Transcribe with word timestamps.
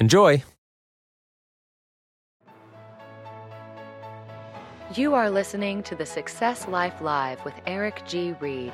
Enjoy! 0.00 0.44
You 4.94 5.14
are 5.14 5.28
listening 5.28 5.82
to 5.82 5.96
the 5.96 6.06
Success 6.06 6.68
Life 6.68 7.00
Live 7.00 7.44
with 7.44 7.54
Eric 7.66 8.02
G. 8.06 8.32
Reed. 8.38 8.72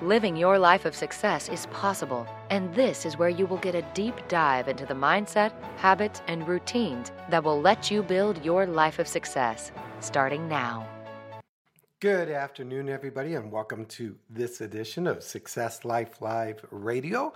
Living 0.00 0.34
your 0.34 0.58
life 0.58 0.86
of 0.86 0.94
success 0.94 1.50
is 1.50 1.66
possible, 1.66 2.26
and 2.48 2.74
this 2.74 3.04
is 3.04 3.18
where 3.18 3.28
you 3.28 3.44
will 3.44 3.58
get 3.58 3.74
a 3.74 3.82
deep 3.92 4.16
dive 4.28 4.66
into 4.66 4.86
the 4.86 4.94
mindset, 4.94 5.52
habits, 5.76 6.22
and 6.26 6.48
routines 6.48 7.12
that 7.28 7.44
will 7.44 7.60
let 7.60 7.90
you 7.90 8.02
build 8.02 8.42
your 8.42 8.64
life 8.64 8.98
of 8.98 9.06
success, 9.06 9.72
starting 10.00 10.48
now. 10.48 10.88
Good 12.00 12.30
afternoon, 12.30 12.88
everybody, 12.88 13.34
and 13.34 13.52
welcome 13.52 13.84
to 13.86 14.16
this 14.30 14.62
edition 14.62 15.06
of 15.06 15.22
Success 15.22 15.84
Life 15.84 16.22
Live 16.22 16.64
Radio. 16.70 17.34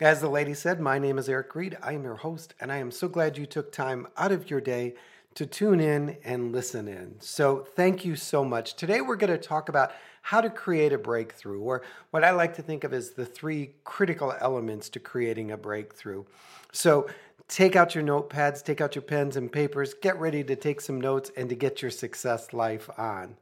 As 0.00 0.22
the 0.22 0.30
lady 0.30 0.54
said, 0.54 0.80
my 0.80 0.98
name 0.98 1.18
is 1.18 1.28
Eric 1.28 1.54
Reed. 1.54 1.76
I 1.82 1.92
am 1.92 2.04
your 2.04 2.14
host, 2.14 2.54
and 2.58 2.72
I 2.72 2.78
am 2.78 2.90
so 2.90 3.06
glad 3.06 3.36
you 3.36 3.44
took 3.44 3.70
time 3.70 4.06
out 4.16 4.32
of 4.32 4.48
your 4.48 4.62
day 4.62 4.94
to 5.34 5.44
tune 5.44 5.78
in 5.78 6.16
and 6.24 6.52
listen 6.52 6.88
in. 6.88 7.16
So, 7.18 7.66
thank 7.76 8.02
you 8.02 8.16
so 8.16 8.42
much. 8.42 8.76
Today, 8.76 9.02
we're 9.02 9.16
going 9.16 9.30
to 9.30 9.36
talk 9.36 9.68
about 9.68 9.92
how 10.22 10.40
to 10.40 10.48
create 10.48 10.94
a 10.94 10.98
breakthrough, 10.98 11.60
or 11.60 11.82
what 12.12 12.24
I 12.24 12.30
like 12.30 12.56
to 12.56 12.62
think 12.62 12.82
of 12.84 12.94
as 12.94 13.10
the 13.10 13.26
three 13.26 13.74
critical 13.84 14.34
elements 14.40 14.88
to 14.88 15.00
creating 15.00 15.50
a 15.50 15.58
breakthrough. 15.58 16.24
So, 16.72 17.06
take 17.46 17.76
out 17.76 17.94
your 17.94 18.02
notepads, 18.02 18.64
take 18.64 18.80
out 18.80 18.94
your 18.94 19.02
pens 19.02 19.36
and 19.36 19.52
papers, 19.52 19.92
get 19.92 20.18
ready 20.18 20.42
to 20.44 20.56
take 20.56 20.80
some 20.80 20.98
notes 20.98 21.30
and 21.36 21.50
to 21.50 21.54
get 21.54 21.82
your 21.82 21.90
success 21.90 22.54
life 22.54 22.88
on. 22.98 23.36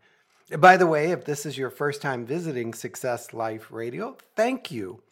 By 0.59 0.77
the 0.77 0.89
way, 0.89 1.13
if 1.13 1.25
this 1.25 1.47
is 1.47 1.57
your 1.57 1.71
first 1.71 2.03
time 2.03 2.27
visiting 2.27 2.75
Success 2.75 3.33
Life 3.33 3.71
Radio, 3.71 4.17
thank 4.35 4.73
you. 4.73 5.03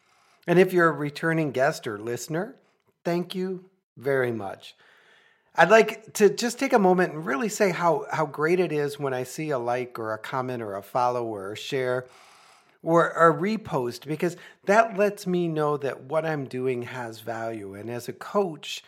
And 0.47 0.58
if 0.58 0.72
you're 0.72 0.89
a 0.89 0.92
returning 0.92 1.50
guest 1.50 1.86
or 1.86 1.98
listener, 1.98 2.56
thank 3.05 3.34
you 3.34 3.64
very 3.97 4.33
much. 4.33 4.75
I'd 5.55 5.70
like 5.70 6.12
to 6.14 6.28
just 6.28 6.58
take 6.58 6.75
a 6.75 6.78
moment 6.78 7.14
and 7.14 7.25
really 7.25 7.48
say 7.48 7.70
how, 7.70 8.05
how 8.12 8.27
great 8.27 8.61
it 8.61 8.72
is 8.72 8.98
when 8.98 9.14
I 9.14 9.22
see 9.22 9.50
a 9.50 9.58
like 9.58 9.98
or 9.98 10.12
a 10.12 10.19
comment 10.19 10.62
or 10.62 10.77
a 10.77 10.83
follow 10.83 11.25
or 11.25 11.53
a 11.53 11.56
share 11.56 12.06
or 12.82 13.09
a 13.09 13.32
repost 13.32 14.06
because 14.06 14.37
that 14.66 14.98
lets 14.98 15.26
me 15.26 15.48
know 15.48 15.76
that 15.78 16.03
what 16.03 16.26
I'm 16.26 16.44
doing 16.44 16.82
has 16.82 17.20
value. 17.20 17.75
And 17.75 17.91
as 17.91 18.06
a 18.06 18.12
coach, 18.12 18.84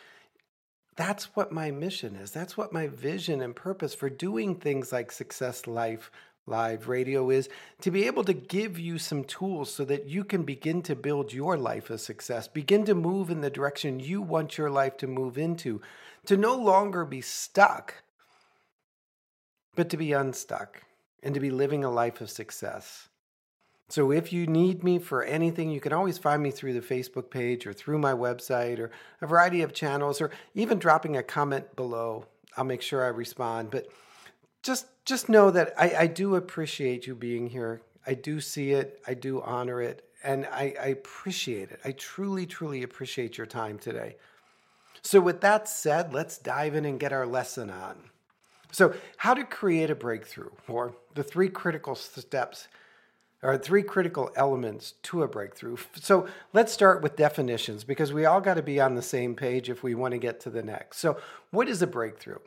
that's 0.95 1.35
what 1.35 1.53
my 1.53 1.71
mission 1.71 2.17
is. 2.17 2.33
That's 2.33 2.57
what 2.57 2.73
my 2.73 2.87
vision 2.87 3.41
and 3.41 3.57
purpose 3.57 3.95
for 3.95 4.11
doing 4.11 4.55
things 4.55 4.93
like 4.93 5.11
Success 5.11 5.67
Life 5.67 6.11
Live 6.49 6.89
radio 6.89 7.31
is 7.31 7.49
to 7.83 7.91
be 7.91 8.07
able 8.07 8.25
to 8.25 8.33
give 8.33 8.79
you 8.79 8.99
some 8.99 9.25
tools 9.25 9.73
so 9.73 9.85
that 9.85 10.07
you 10.07 10.25
can 10.25 10.43
begin 10.43 10.83
to 10.83 10.97
build 10.97 11.33
your 11.33 11.57
life 11.57 11.91
of 11.91 12.01
success, 12.01 12.49
begin 12.49 12.85
to 12.87 12.95
move 12.95 13.31
in 13.31 13.41
the 13.41 13.51
direction 13.51 14.01
you 14.01 14.23
want 14.23 14.59
your 14.59 14.71
life 14.71 14.97
to 14.99 15.07
move 15.07 15.37
into, 15.37 15.81
to 16.27 16.37
no 16.37 16.57
longer 16.57 17.05
be 17.05 17.21
stuck, 17.21 18.03
but 19.75 19.91
to 19.91 19.97
be 19.97 20.13
unstuck 20.13 20.83
and 21.23 21.35
to 21.35 21.41
be 21.41 21.51
living 21.51 21.85
a 21.85 21.91
life 21.91 22.21
of 22.21 22.31
success. 22.31 23.09
So 23.91 24.13
if 24.13 24.33
you 24.33 24.47
need 24.47 24.85
me 24.85 24.99
for 24.99 25.23
anything, 25.23 25.71
you 25.71 25.81
can 25.81 25.95
always 25.95 26.19
find 26.19 26.43
me 26.43 26.51
through 26.51 26.75
the 26.75 26.81
Facebook 26.81 27.31
page 27.31 27.67
or 27.67 27.73
through 27.73 27.99
my 27.99 28.13
website 28.13 28.79
or 28.79 28.91
a 29.23 29.27
variety 29.27 29.63
of 29.63 29.73
channels 29.73 30.21
or 30.21 30.31
even 30.55 30.79
dropping 30.79 31.17
a 31.17 31.23
comment 31.23 31.75
below. 31.75 32.27
I'll 32.57 32.65
make 32.65 32.83
sure 32.83 33.05
I 33.05 33.09
respond. 33.09 33.71
But 33.71 33.87
just 34.63 34.87
just 35.05 35.29
know 35.29 35.51
that 35.51 35.73
I, 35.79 35.95
I 36.01 36.07
do 36.07 36.35
appreciate 36.35 37.07
you 37.07 37.15
being 37.15 37.49
here. 37.49 37.81
I 38.07 38.15
do 38.15 38.41
see 38.41 38.73
it. 38.73 39.01
I 39.07 39.15
do 39.15 39.41
honor 39.43 39.81
it. 39.81 40.05
And 40.25 40.47
I, 40.47 40.75
I 40.81 40.87
appreciate 40.89 41.71
it. 41.71 41.81
I 41.85 41.93
truly, 41.93 42.47
truly 42.47 42.83
appreciate 42.83 43.39
your 43.39 43.47
time 43.47 43.79
today. 43.79 44.17
So, 45.03 45.21
with 45.21 45.41
that 45.43 45.69
said, 45.69 46.13
let's 46.13 46.39
dive 46.39 46.75
in 46.75 46.85
and 46.85 46.99
get 46.99 47.13
our 47.13 47.27
lesson 47.27 47.71
on. 47.71 47.97
So, 48.73 48.95
how 49.19 49.35
to 49.35 49.45
create 49.45 49.91
a 49.91 49.95
breakthrough, 49.95 50.51
or 50.67 50.95
the 51.15 51.23
three 51.23 51.49
critical 51.49 51.95
steps, 51.95 52.69
or 53.43 53.57
three 53.57 53.83
critical 53.83 54.31
elements 54.35 54.95
to 55.05 55.23
a 55.23 55.29
breakthrough. 55.29 55.77
So, 55.95 56.27
let's 56.53 56.73
start 56.73 57.01
with 57.01 57.15
definitions 57.15 57.85
because 57.85 58.13
we 58.13 58.25
all 58.25 58.41
got 58.41 58.55
to 58.55 58.63
be 58.63 58.81
on 58.81 58.97
the 58.97 59.03
same 59.03 59.37
page 59.37 59.71
if 59.71 59.83
we 59.83 59.95
want 59.95 60.13
to 60.13 60.19
get 60.19 60.41
to 60.41 60.51
the 60.51 60.63
next. 60.63 60.99
So, 60.99 61.17
what 61.51 61.69
is 61.69 61.81
a 61.81 61.87
breakthrough? 61.87 62.41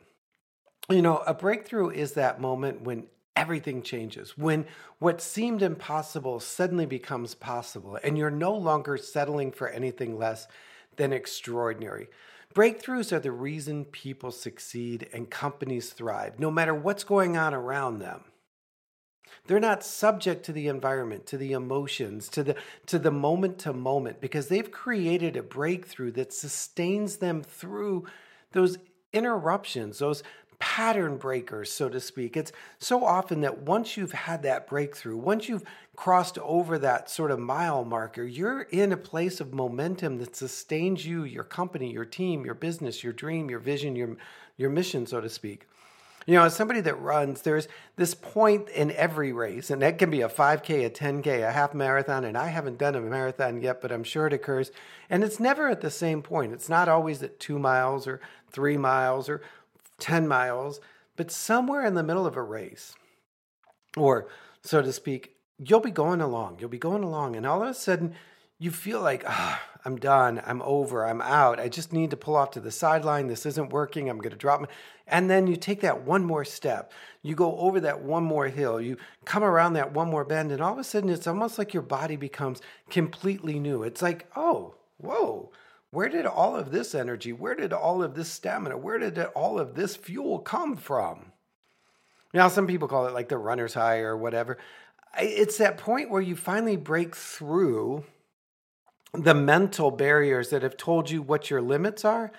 You 0.92 1.02
know, 1.02 1.18
a 1.18 1.34
breakthrough 1.34 1.90
is 1.90 2.12
that 2.12 2.40
moment 2.40 2.82
when 2.82 3.06
everything 3.34 3.82
changes, 3.82 4.36
when 4.36 4.66
what 4.98 5.20
seemed 5.20 5.62
impossible 5.62 6.40
suddenly 6.40 6.86
becomes 6.86 7.34
possible, 7.34 7.98
and 8.02 8.18
you're 8.18 8.30
no 8.30 8.54
longer 8.54 8.96
settling 8.96 9.52
for 9.52 9.68
anything 9.68 10.18
less 10.18 10.46
than 10.96 11.12
extraordinary. 11.12 12.08
Breakthroughs 12.54 13.12
are 13.12 13.20
the 13.20 13.32
reason 13.32 13.86
people 13.86 14.30
succeed 14.30 15.08
and 15.12 15.30
companies 15.30 15.90
thrive, 15.90 16.38
no 16.38 16.50
matter 16.50 16.74
what's 16.74 17.04
going 17.04 17.36
on 17.36 17.54
around 17.54 17.98
them. 17.98 18.24
They're 19.46 19.58
not 19.58 19.82
subject 19.82 20.44
to 20.46 20.52
the 20.52 20.68
environment, 20.68 21.26
to 21.26 21.38
the 21.38 21.52
emotions, 21.52 22.28
to 22.28 22.44
the, 22.44 22.56
to 22.86 22.98
the 22.98 23.10
moment 23.10 23.58
to 23.60 23.72
moment, 23.72 24.20
because 24.20 24.48
they've 24.48 24.70
created 24.70 25.36
a 25.36 25.42
breakthrough 25.42 26.12
that 26.12 26.32
sustains 26.32 27.16
them 27.16 27.42
through 27.42 28.04
those 28.52 28.76
interruptions, 29.12 29.98
those 29.98 30.22
pattern 30.62 31.16
breakers, 31.16 31.72
so 31.72 31.88
to 31.88 31.98
speak. 31.98 32.36
It's 32.36 32.52
so 32.78 33.04
often 33.04 33.40
that 33.40 33.62
once 33.62 33.96
you've 33.96 34.12
had 34.12 34.44
that 34.44 34.68
breakthrough, 34.68 35.16
once 35.16 35.48
you've 35.48 35.64
crossed 35.96 36.38
over 36.38 36.78
that 36.78 37.10
sort 37.10 37.32
of 37.32 37.40
mile 37.40 37.84
marker, 37.84 38.22
you're 38.22 38.62
in 38.70 38.92
a 38.92 38.96
place 38.96 39.40
of 39.40 39.52
momentum 39.52 40.18
that 40.18 40.36
sustains 40.36 41.04
you, 41.04 41.24
your 41.24 41.42
company, 41.42 41.90
your 41.90 42.04
team, 42.04 42.44
your 42.44 42.54
business, 42.54 43.02
your 43.02 43.12
dream, 43.12 43.50
your 43.50 43.58
vision, 43.58 43.96
your, 43.96 44.16
your 44.56 44.70
mission, 44.70 45.04
so 45.04 45.20
to 45.20 45.28
speak. 45.28 45.66
You 46.26 46.34
know, 46.34 46.44
as 46.44 46.54
somebody 46.54 46.80
that 46.82 47.00
runs, 47.00 47.42
there's 47.42 47.66
this 47.96 48.14
point 48.14 48.68
in 48.68 48.92
every 48.92 49.32
race, 49.32 49.68
and 49.68 49.82
that 49.82 49.98
can 49.98 50.12
be 50.12 50.20
a 50.20 50.28
5K, 50.28 50.86
a 50.86 50.90
10K, 50.90 51.42
a 51.42 51.50
half 51.50 51.74
marathon, 51.74 52.22
and 52.22 52.38
I 52.38 52.46
haven't 52.50 52.78
done 52.78 52.94
a 52.94 53.00
marathon 53.00 53.60
yet, 53.60 53.82
but 53.82 53.90
I'm 53.90 54.04
sure 54.04 54.28
it 54.28 54.32
occurs. 54.32 54.70
And 55.10 55.24
it's 55.24 55.40
never 55.40 55.68
at 55.68 55.80
the 55.80 55.90
same 55.90 56.22
point. 56.22 56.52
It's 56.52 56.68
not 56.68 56.88
always 56.88 57.20
at 57.24 57.40
two 57.40 57.58
miles 57.58 58.06
or 58.06 58.20
three 58.52 58.76
miles 58.76 59.28
or 59.28 59.42
10 60.02 60.26
miles, 60.26 60.80
but 61.16 61.30
somewhere 61.30 61.86
in 61.86 61.94
the 61.94 62.02
middle 62.02 62.26
of 62.26 62.36
a 62.36 62.42
race, 62.42 62.94
or 63.96 64.26
so 64.60 64.82
to 64.82 64.92
speak, 64.92 65.36
you'll 65.58 65.80
be 65.80 65.92
going 65.92 66.20
along, 66.20 66.58
you'll 66.58 66.68
be 66.68 66.76
going 66.76 67.04
along, 67.04 67.36
and 67.36 67.46
all 67.46 67.62
of 67.62 67.68
a 67.68 67.74
sudden 67.74 68.14
you 68.58 68.72
feel 68.72 69.00
like, 69.00 69.22
oh, 69.28 69.58
I'm 69.84 69.96
done, 69.96 70.42
I'm 70.44 70.60
over, 70.62 71.06
I'm 71.06 71.22
out, 71.22 71.60
I 71.60 71.68
just 71.68 71.92
need 71.92 72.10
to 72.10 72.16
pull 72.16 72.34
off 72.34 72.50
to 72.52 72.60
the 72.60 72.72
sideline, 72.72 73.28
this 73.28 73.46
isn't 73.46 73.72
working, 73.72 74.10
I'm 74.10 74.18
gonna 74.18 74.34
drop. 74.34 74.68
And 75.06 75.30
then 75.30 75.46
you 75.46 75.54
take 75.54 75.82
that 75.82 76.02
one 76.02 76.24
more 76.24 76.44
step, 76.44 76.92
you 77.22 77.36
go 77.36 77.56
over 77.58 77.78
that 77.78 78.02
one 78.02 78.24
more 78.24 78.48
hill, 78.48 78.80
you 78.80 78.96
come 79.24 79.44
around 79.44 79.74
that 79.74 79.92
one 79.92 80.10
more 80.10 80.24
bend, 80.24 80.50
and 80.50 80.60
all 80.60 80.72
of 80.72 80.78
a 80.80 80.84
sudden 80.84 81.10
it's 81.10 81.28
almost 81.28 81.58
like 81.58 81.72
your 81.72 81.84
body 81.84 82.16
becomes 82.16 82.60
completely 82.90 83.60
new. 83.60 83.84
It's 83.84 84.02
like, 84.02 84.26
oh, 84.34 84.74
whoa 84.98 85.52
where 85.92 86.08
did 86.08 86.24
all 86.24 86.56
of 86.56 86.72
this 86.72 86.94
energy, 86.94 87.34
where 87.34 87.54
did 87.54 87.72
all 87.72 88.02
of 88.02 88.14
this 88.14 88.30
stamina, 88.30 88.78
where 88.78 88.98
did 88.98 89.18
all 89.34 89.60
of 89.60 89.74
this 89.74 89.94
fuel 89.94 90.38
come 90.38 90.74
from? 90.74 91.32
Now, 92.32 92.48
some 92.48 92.66
people 92.66 92.88
call 92.88 93.06
it 93.06 93.12
like 93.12 93.28
the 93.28 93.36
runner's 93.36 93.74
high 93.74 93.98
or 93.98 94.16
whatever. 94.16 94.56
It's 95.20 95.58
that 95.58 95.76
point 95.76 96.10
where 96.10 96.22
you 96.22 96.34
finally 96.34 96.78
break 96.78 97.14
through 97.14 98.04
the 99.12 99.34
mental 99.34 99.90
barriers 99.90 100.48
that 100.48 100.62
have 100.62 100.78
told 100.78 101.10
you 101.10 101.20
what 101.20 101.50
your 101.50 101.60
limits 101.60 102.06
are. 102.06 102.32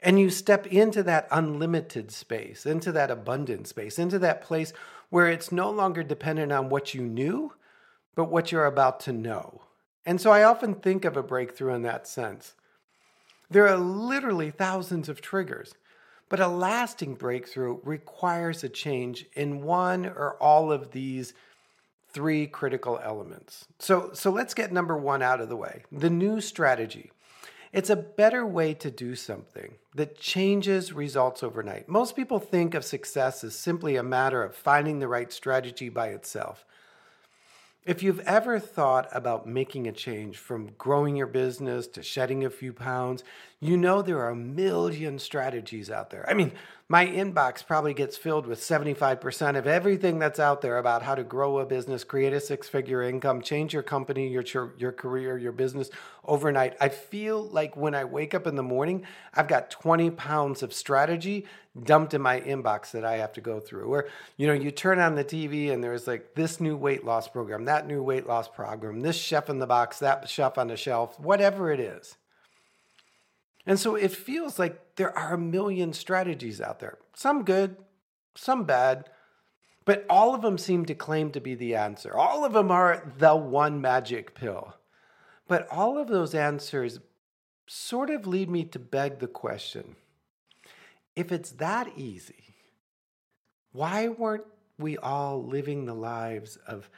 And 0.00 0.20
you 0.20 0.30
step 0.30 0.68
into 0.68 1.02
that 1.02 1.26
unlimited 1.32 2.12
space, 2.12 2.66
into 2.66 2.92
that 2.92 3.10
abundant 3.10 3.66
space, 3.66 3.98
into 3.98 4.20
that 4.20 4.42
place 4.42 4.72
where 5.10 5.26
it's 5.26 5.50
no 5.50 5.70
longer 5.70 6.04
dependent 6.04 6.52
on 6.52 6.68
what 6.68 6.94
you 6.94 7.02
knew, 7.02 7.52
but 8.14 8.30
what 8.30 8.52
you're 8.52 8.66
about 8.66 9.00
to 9.00 9.12
know. 9.12 9.62
And 10.06 10.20
so 10.20 10.30
I 10.30 10.44
often 10.44 10.76
think 10.76 11.04
of 11.04 11.16
a 11.16 11.22
breakthrough 11.22 11.74
in 11.74 11.82
that 11.82 12.06
sense. 12.06 12.54
There 13.52 13.68
are 13.68 13.76
literally 13.76 14.50
thousands 14.50 15.10
of 15.10 15.20
triggers, 15.20 15.74
but 16.30 16.40
a 16.40 16.48
lasting 16.48 17.16
breakthrough 17.16 17.80
requires 17.84 18.64
a 18.64 18.70
change 18.70 19.26
in 19.34 19.62
one 19.62 20.06
or 20.06 20.36
all 20.40 20.72
of 20.72 20.92
these 20.92 21.34
three 22.08 22.46
critical 22.46 22.98
elements. 23.04 23.66
So, 23.78 24.10
so 24.14 24.30
let's 24.30 24.54
get 24.54 24.72
number 24.72 24.96
one 24.96 25.20
out 25.20 25.42
of 25.42 25.50
the 25.50 25.56
way 25.56 25.84
the 25.92 26.08
new 26.08 26.40
strategy. 26.40 27.12
It's 27.74 27.90
a 27.90 27.96
better 27.96 28.46
way 28.46 28.72
to 28.74 28.90
do 28.90 29.14
something 29.14 29.74
that 29.94 30.18
changes 30.18 30.94
results 30.94 31.42
overnight. 31.42 31.90
Most 31.90 32.16
people 32.16 32.38
think 32.38 32.72
of 32.72 32.86
success 32.86 33.44
as 33.44 33.54
simply 33.54 33.96
a 33.96 34.02
matter 34.02 34.42
of 34.42 34.54
finding 34.54 34.98
the 34.98 35.08
right 35.08 35.30
strategy 35.30 35.90
by 35.90 36.08
itself. 36.08 36.64
If 37.84 38.00
you've 38.00 38.20
ever 38.20 38.60
thought 38.60 39.08
about 39.10 39.48
making 39.48 39.88
a 39.88 39.92
change 39.92 40.38
from 40.38 40.70
growing 40.78 41.16
your 41.16 41.26
business 41.26 41.88
to 41.88 42.02
shedding 42.04 42.44
a 42.44 42.50
few 42.50 42.72
pounds, 42.72 43.24
you 43.58 43.76
know 43.76 44.02
there 44.02 44.20
are 44.20 44.30
a 44.30 44.36
million 44.36 45.18
strategies 45.18 45.90
out 45.90 46.10
there. 46.10 46.24
I 46.30 46.34
mean, 46.34 46.52
my 46.88 47.04
inbox 47.04 47.66
probably 47.66 47.92
gets 47.92 48.16
filled 48.16 48.46
with 48.46 48.60
75% 48.60 49.58
of 49.58 49.66
everything 49.66 50.20
that's 50.20 50.38
out 50.38 50.60
there 50.60 50.78
about 50.78 51.02
how 51.02 51.16
to 51.16 51.24
grow 51.24 51.58
a 51.58 51.66
business, 51.66 52.04
create 52.04 52.32
a 52.32 52.38
six 52.38 52.68
figure 52.68 53.02
income, 53.02 53.42
change 53.42 53.72
your 53.72 53.82
company, 53.82 54.28
your, 54.28 54.44
your 54.78 54.92
career, 54.92 55.36
your 55.36 55.52
business 55.52 55.90
overnight. 56.24 56.76
I 56.80 56.88
feel 56.88 57.48
like 57.48 57.76
when 57.76 57.96
I 57.96 58.04
wake 58.04 58.32
up 58.32 58.46
in 58.46 58.54
the 58.54 58.62
morning, 58.62 59.04
I've 59.34 59.48
got 59.48 59.70
20 59.70 60.10
pounds 60.10 60.62
of 60.62 60.72
strategy 60.72 61.46
dumped 61.80 62.12
in 62.12 62.20
my 62.20 62.40
inbox 62.40 62.90
that 62.90 63.04
I 63.04 63.16
have 63.16 63.32
to 63.34 63.40
go 63.40 63.58
through. 63.58 63.92
Or, 63.92 64.08
you 64.36 64.46
know, 64.46 64.52
you 64.52 64.70
turn 64.70 64.98
on 64.98 65.14
the 65.14 65.24
TV 65.24 65.72
and 65.72 65.82
there's 65.82 66.06
like 66.06 66.34
this 66.34 66.60
new 66.60 66.76
weight 66.76 67.04
loss 67.04 67.28
program, 67.28 67.64
that 67.64 67.86
new 67.86 68.02
weight 68.02 68.26
loss 68.26 68.48
program, 68.48 69.00
this 69.00 69.16
chef 69.16 69.48
in 69.48 69.58
the 69.58 69.66
box, 69.66 69.98
that 70.00 70.28
chef 70.28 70.58
on 70.58 70.68
the 70.68 70.76
shelf, 70.76 71.18
whatever 71.18 71.72
it 71.72 71.80
is. 71.80 72.16
And 73.64 73.78
so 73.78 73.94
it 73.94 74.10
feels 74.10 74.58
like 74.58 74.96
there 74.96 75.16
are 75.16 75.34
a 75.34 75.38
million 75.38 75.92
strategies 75.92 76.60
out 76.60 76.80
there, 76.80 76.98
some 77.14 77.44
good, 77.44 77.76
some 78.34 78.64
bad, 78.64 79.08
but 79.84 80.04
all 80.10 80.34
of 80.34 80.42
them 80.42 80.58
seem 80.58 80.84
to 80.86 80.94
claim 80.94 81.30
to 81.30 81.40
be 81.40 81.54
the 81.54 81.74
answer. 81.74 82.14
All 82.14 82.44
of 82.44 82.52
them 82.52 82.70
are 82.70 83.12
the 83.18 83.34
one 83.34 83.80
magic 83.80 84.34
pill. 84.34 84.74
But 85.48 85.66
all 85.70 85.98
of 85.98 86.08
those 86.08 86.34
answers 86.34 87.00
sort 87.66 88.10
of 88.10 88.26
lead 88.26 88.50
me 88.50 88.64
to 88.64 88.78
beg 88.78 89.18
the 89.18 89.26
question 89.26 89.96
if 91.16 91.32
it's 91.32 91.52
that 91.52 91.92
easy, 91.96 92.54
why 93.72 94.08
weren't 94.08 94.44
we 94.78 94.96
all 94.98 95.44
living 95.44 95.86
the 95.86 95.94
lives 95.94 96.56
of 96.66 96.88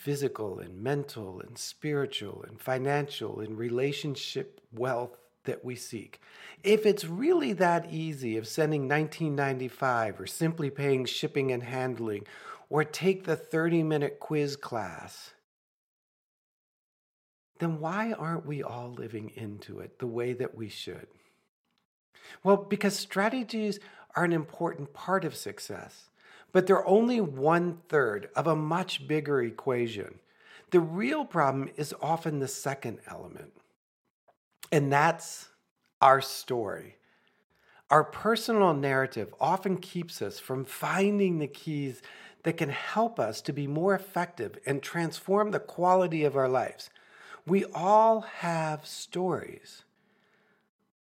physical 0.00 0.58
and 0.60 0.82
mental 0.82 1.40
and 1.40 1.58
spiritual 1.58 2.42
and 2.48 2.58
financial 2.58 3.40
and 3.40 3.58
relationship 3.58 4.58
wealth 4.72 5.18
that 5.44 5.62
we 5.62 5.74
seek. 5.74 6.20
If 6.62 6.86
it's 6.86 7.04
really 7.04 7.52
that 7.54 7.92
easy 7.92 8.38
of 8.38 8.48
sending 8.48 8.88
1995 8.88 10.20
or 10.20 10.26
simply 10.26 10.70
paying 10.70 11.04
shipping 11.04 11.52
and 11.52 11.62
handling 11.62 12.26
or 12.70 12.82
take 12.82 13.24
the 13.24 13.36
30 13.36 13.82
minute 13.82 14.20
quiz 14.20 14.56
class, 14.56 15.34
then 17.58 17.78
why 17.78 18.12
aren't 18.12 18.46
we 18.46 18.62
all 18.62 18.90
living 18.90 19.30
into 19.34 19.80
it 19.80 19.98
the 19.98 20.06
way 20.06 20.32
that 20.32 20.54
we 20.54 20.70
should? 20.70 21.08
Well, 22.42 22.56
because 22.56 22.96
strategies 22.96 23.78
are 24.16 24.24
an 24.24 24.32
important 24.32 24.92
part 24.92 25.24
of 25.24 25.34
success, 25.36 26.10
but 26.52 26.66
they're 26.66 26.86
only 26.86 27.20
one 27.20 27.78
third 27.88 28.28
of 28.34 28.46
a 28.46 28.56
much 28.56 29.06
bigger 29.06 29.42
equation. 29.42 30.18
The 30.70 30.80
real 30.80 31.24
problem 31.24 31.68
is 31.76 31.94
often 32.00 32.38
the 32.38 32.48
second 32.48 32.98
element. 33.08 33.52
And 34.72 34.92
that's 34.92 35.48
our 36.00 36.20
story. 36.20 36.96
Our 37.90 38.04
personal 38.04 38.72
narrative 38.72 39.34
often 39.40 39.76
keeps 39.76 40.22
us 40.22 40.38
from 40.38 40.64
finding 40.64 41.38
the 41.38 41.48
keys 41.48 42.02
that 42.44 42.56
can 42.56 42.70
help 42.70 43.18
us 43.18 43.40
to 43.42 43.52
be 43.52 43.66
more 43.66 43.94
effective 43.94 44.58
and 44.64 44.82
transform 44.82 45.50
the 45.50 45.58
quality 45.58 46.24
of 46.24 46.36
our 46.36 46.48
lives. 46.48 46.88
We 47.46 47.64
all 47.74 48.20
have 48.20 48.86
stories, 48.86 49.82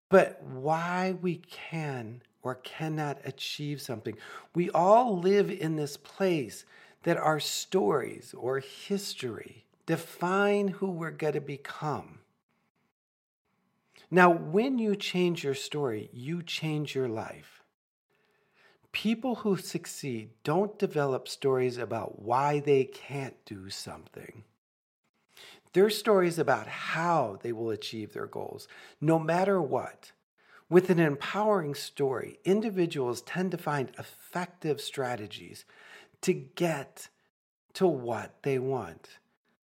but 0.08 0.42
why 0.42 1.16
we 1.20 1.36
can 1.36 2.22
or 2.42 2.56
cannot 2.56 3.18
achieve 3.24 3.80
something, 3.80 4.16
we 4.54 4.70
all 4.70 5.18
live 5.18 5.50
in 5.50 5.76
this 5.76 5.96
place 5.96 6.64
that 7.02 7.16
our 7.16 7.40
stories 7.40 8.34
or 8.36 8.60
history 8.60 9.64
define 9.86 10.68
who 10.68 10.90
we're 10.90 11.10
going 11.10 11.34
to 11.34 11.40
become. 11.40 12.18
Now, 14.10 14.30
when 14.30 14.78
you 14.78 14.94
change 14.94 15.42
your 15.42 15.54
story, 15.54 16.10
you 16.12 16.42
change 16.42 16.94
your 16.94 17.08
life. 17.08 17.62
People 18.92 19.36
who 19.36 19.56
succeed 19.56 20.30
don't 20.44 20.78
develop 20.78 21.28
stories 21.28 21.76
about 21.76 22.22
why 22.22 22.60
they 22.60 22.84
can't 22.84 23.36
do 23.44 23.68
something. 23.68 24.44
They're 25.72 25.90
stories 25.90 26.38
about 26.38 26.66
how 26.66 27.38
they 27.42 27.52
will 27.52 27.70
achieve 27.70 28.12
their 28.12 28.26
goals, 28.26 28.68
no 29.00 29.18
matter 29.18 29.60
what. 29.60 30.12
With 30.68 30.90
an 30.90 30.98
empowering 30.98 31.74
story, 31.74 32.38
individuals 32.44 33.20
tend 33.22 33.52
to 33.52 33.58
find 33.58 33.92
effective 33.98 34.80
strategies 34.80 35.64
to 36.22 36.32
get 36.32 37.08
to 37.74 37.86
what 37.86 38.42
they 38.42 38.58
want. 38.58 39.18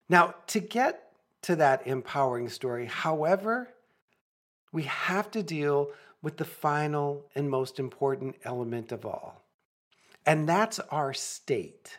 Now, 0.09 0.35
to 0.49 0.61
get 0.61 1.13
to 1.43 1.57
that 1.57 1.87
empowering 1.87 2.49
story, 2.51 2.87
however, 2.87 3.71
we 4.71 4.85
have 4.85 5.31
to 5.33 5.43
deal 5.43 5.91
with 6.23 6.37
the 6.37 6.45
final 6.45 7.27
and 7.35 7.51
most 7.51 7.79
important 7.79 8.37
element 8.45 8.93
of 8.93 9.05
all, 9.05 9.43
and 10.25 10.49
that's 10.49 10.79
our 10.79 11.13
state. 11.13 11.99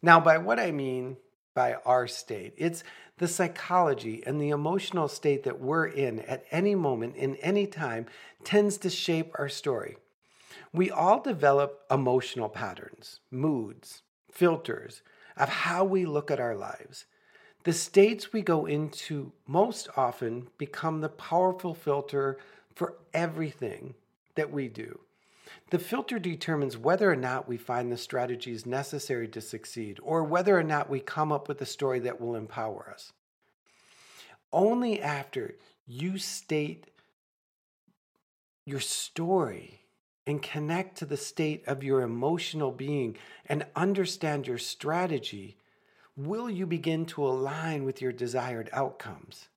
Now, 0.00 0.18
by 0.18 0.38
what 0.38 0.58
I 0.58 0.70
mean 0.70 1.18
by 1.54 1.74
our 1.84 2.06
state, 2.06 2.54
it's 2.56 2.84
the 3.20 3.28
psychology 3.28 4.22
and 4.24 4.40
the 4.40 4.48
emotional 4.48 5.06
state 5.06 5.44
that 5.44 5.60
we're 5.60 5.86
in 5.86 6.20
at 6.20 6.42
any 6.50 6.74
moment, 6.74 7.14
in 7.16 7.36
any 7.36 7.66
time, 7.66 8.06
tends 8.44 8.78
to 8.78 8.88
shape 8.88 9.30
our 9.38 9.48
story. 9.48 9.98
We 10.72 10.90
all 10.90 11.20
develop 11.20 11.82
emotional 11.90 12.48
patterns, 12.48 13.20
moods, 13.30 14.00
filters 14.32 15.02
of 15.36 15.50
how 15.50 15.84
we 15.84 16.06
look 16.06 16.30
at 16.30 16.40
our 16.40 16.56
lives. 16.56 17.04
The 17.64 17.74
states 17.74 18.32
we 18.32 18.40
go 18.40 18.64
into 18.64 19.32
most 19.46 19.90
often 19.98 20.48
become 20.56 21.02
the 21.02 21.10
powerful 21.10 21.74
filter 21.74 22.38
for 22.74 22.94
everything 23.12 23.96
that 24.34 24.50
we 24.50 24.68
do. 24.68 24.98
The 25.70 25.78
filter 25.78 26.18
determines 26.18 26.76
whether 26.76 27.10
or 27.10 27.16
not 27.16 27.48
we 27.48 27.56
find 27.56 27.90
the 27.90 27.96
strategies 27.96 28.66
necessary 28.66 29.28
to 29.28 29.40
succeed 29.40 29.98
or 30.02 30.24
whether 30.24 30.58
or 30.58 30.64
not 30.64 30.90
we 30.90 30.98
come 30.98 31.30
up 31.30 31.48
with 31.48 31.60
a 31.60 31.66
story 31.66 32.00
that 32.00 32.20
will 32.20 32.34
empower 32.34 32.90
us. 32.92 33.12
Only 34.52 35.00
after 35.00 35.54
you 35.86 36.18
state 36.18 36.90
your 38.64 38.80
story 38.80 39.82
and 40.26 40.42
connect 40.42 40.98
to 40.98 41.06
the 41.06 41.16
state 41.16 41.64
of 41.68 41.84
your 41.84 42.02
emotional 42.02 42.72
being 42.72 43.16
and 43.46 43.64
understand 43.76 44.48
your 44.48 44.58
strategy 44.58 45.56
will 46.16 46.50
you 46.50 46.66
begin 46.66 47.06
to 47.06 47.24
align 47.24 47.84
with 47.84 48.02
your 48.02 48.12
desired 48.12 48.68
outcomes? 48.72 49.48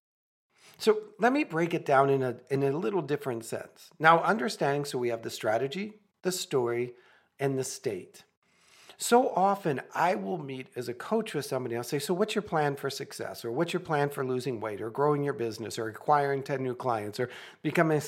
So 0.77 0.99
let 1.19 1.33
me 1.33 1.43
break 1.43 1.73
it 1.73 1.85
down 1.85 2.09
in 2.09 2.23
a, 2.23 2.35
in 2.49 2.63
a 2.63 2.71
little 2.71 3.01
different 3.01 3.45
sense. 3.45 3.89
Now, 3.99 4.19
understanding 4.19 4.85
so 4.85 4.97
we 4.97 5.09
have 5.09 5.23
the 5.23 5.29
strategy, 5.29 5.93
the 6.23 6.31
story, 6.31 6.93
and 7.39 7.57
the 7.57 7.63
state. 7.63 8.23
So 8.97 9.29
often 9.29 9.81
I 9.93 10.15
will 10.15 10.37
meet 10.37 10.67
as 10.75 10.87
a 10.87 10.93
coach 10.93 11.33
with 11.33 11.45
somebody, 11.45 11.75
I'll 11.75 11.83
say, 11.83 11.99
So, 11.99 12.13
what's 12.13 12.35
your 12.35 12.41
plan 12.41 12.75
for 12.75 12.89
success? 12.89 13.45
Or 13.45 13.51
what's 13.51 13.73
your 13.73 13.79
plan 13.79 14.09
for 14.09 14.25
losing 14.25 14.59
weight, 14.59 14.81
or 14.81 14.89
growing 14.89 15.23
your 15.23 15.33
business, 15.33 15.77
or 15.77 15.87
acquiring 15.87 16.43
10 16.43 16.63
new 16.63 16.75
clients, 16.75 17.19
or 17.19 17.29
becoming, 17.61 18.01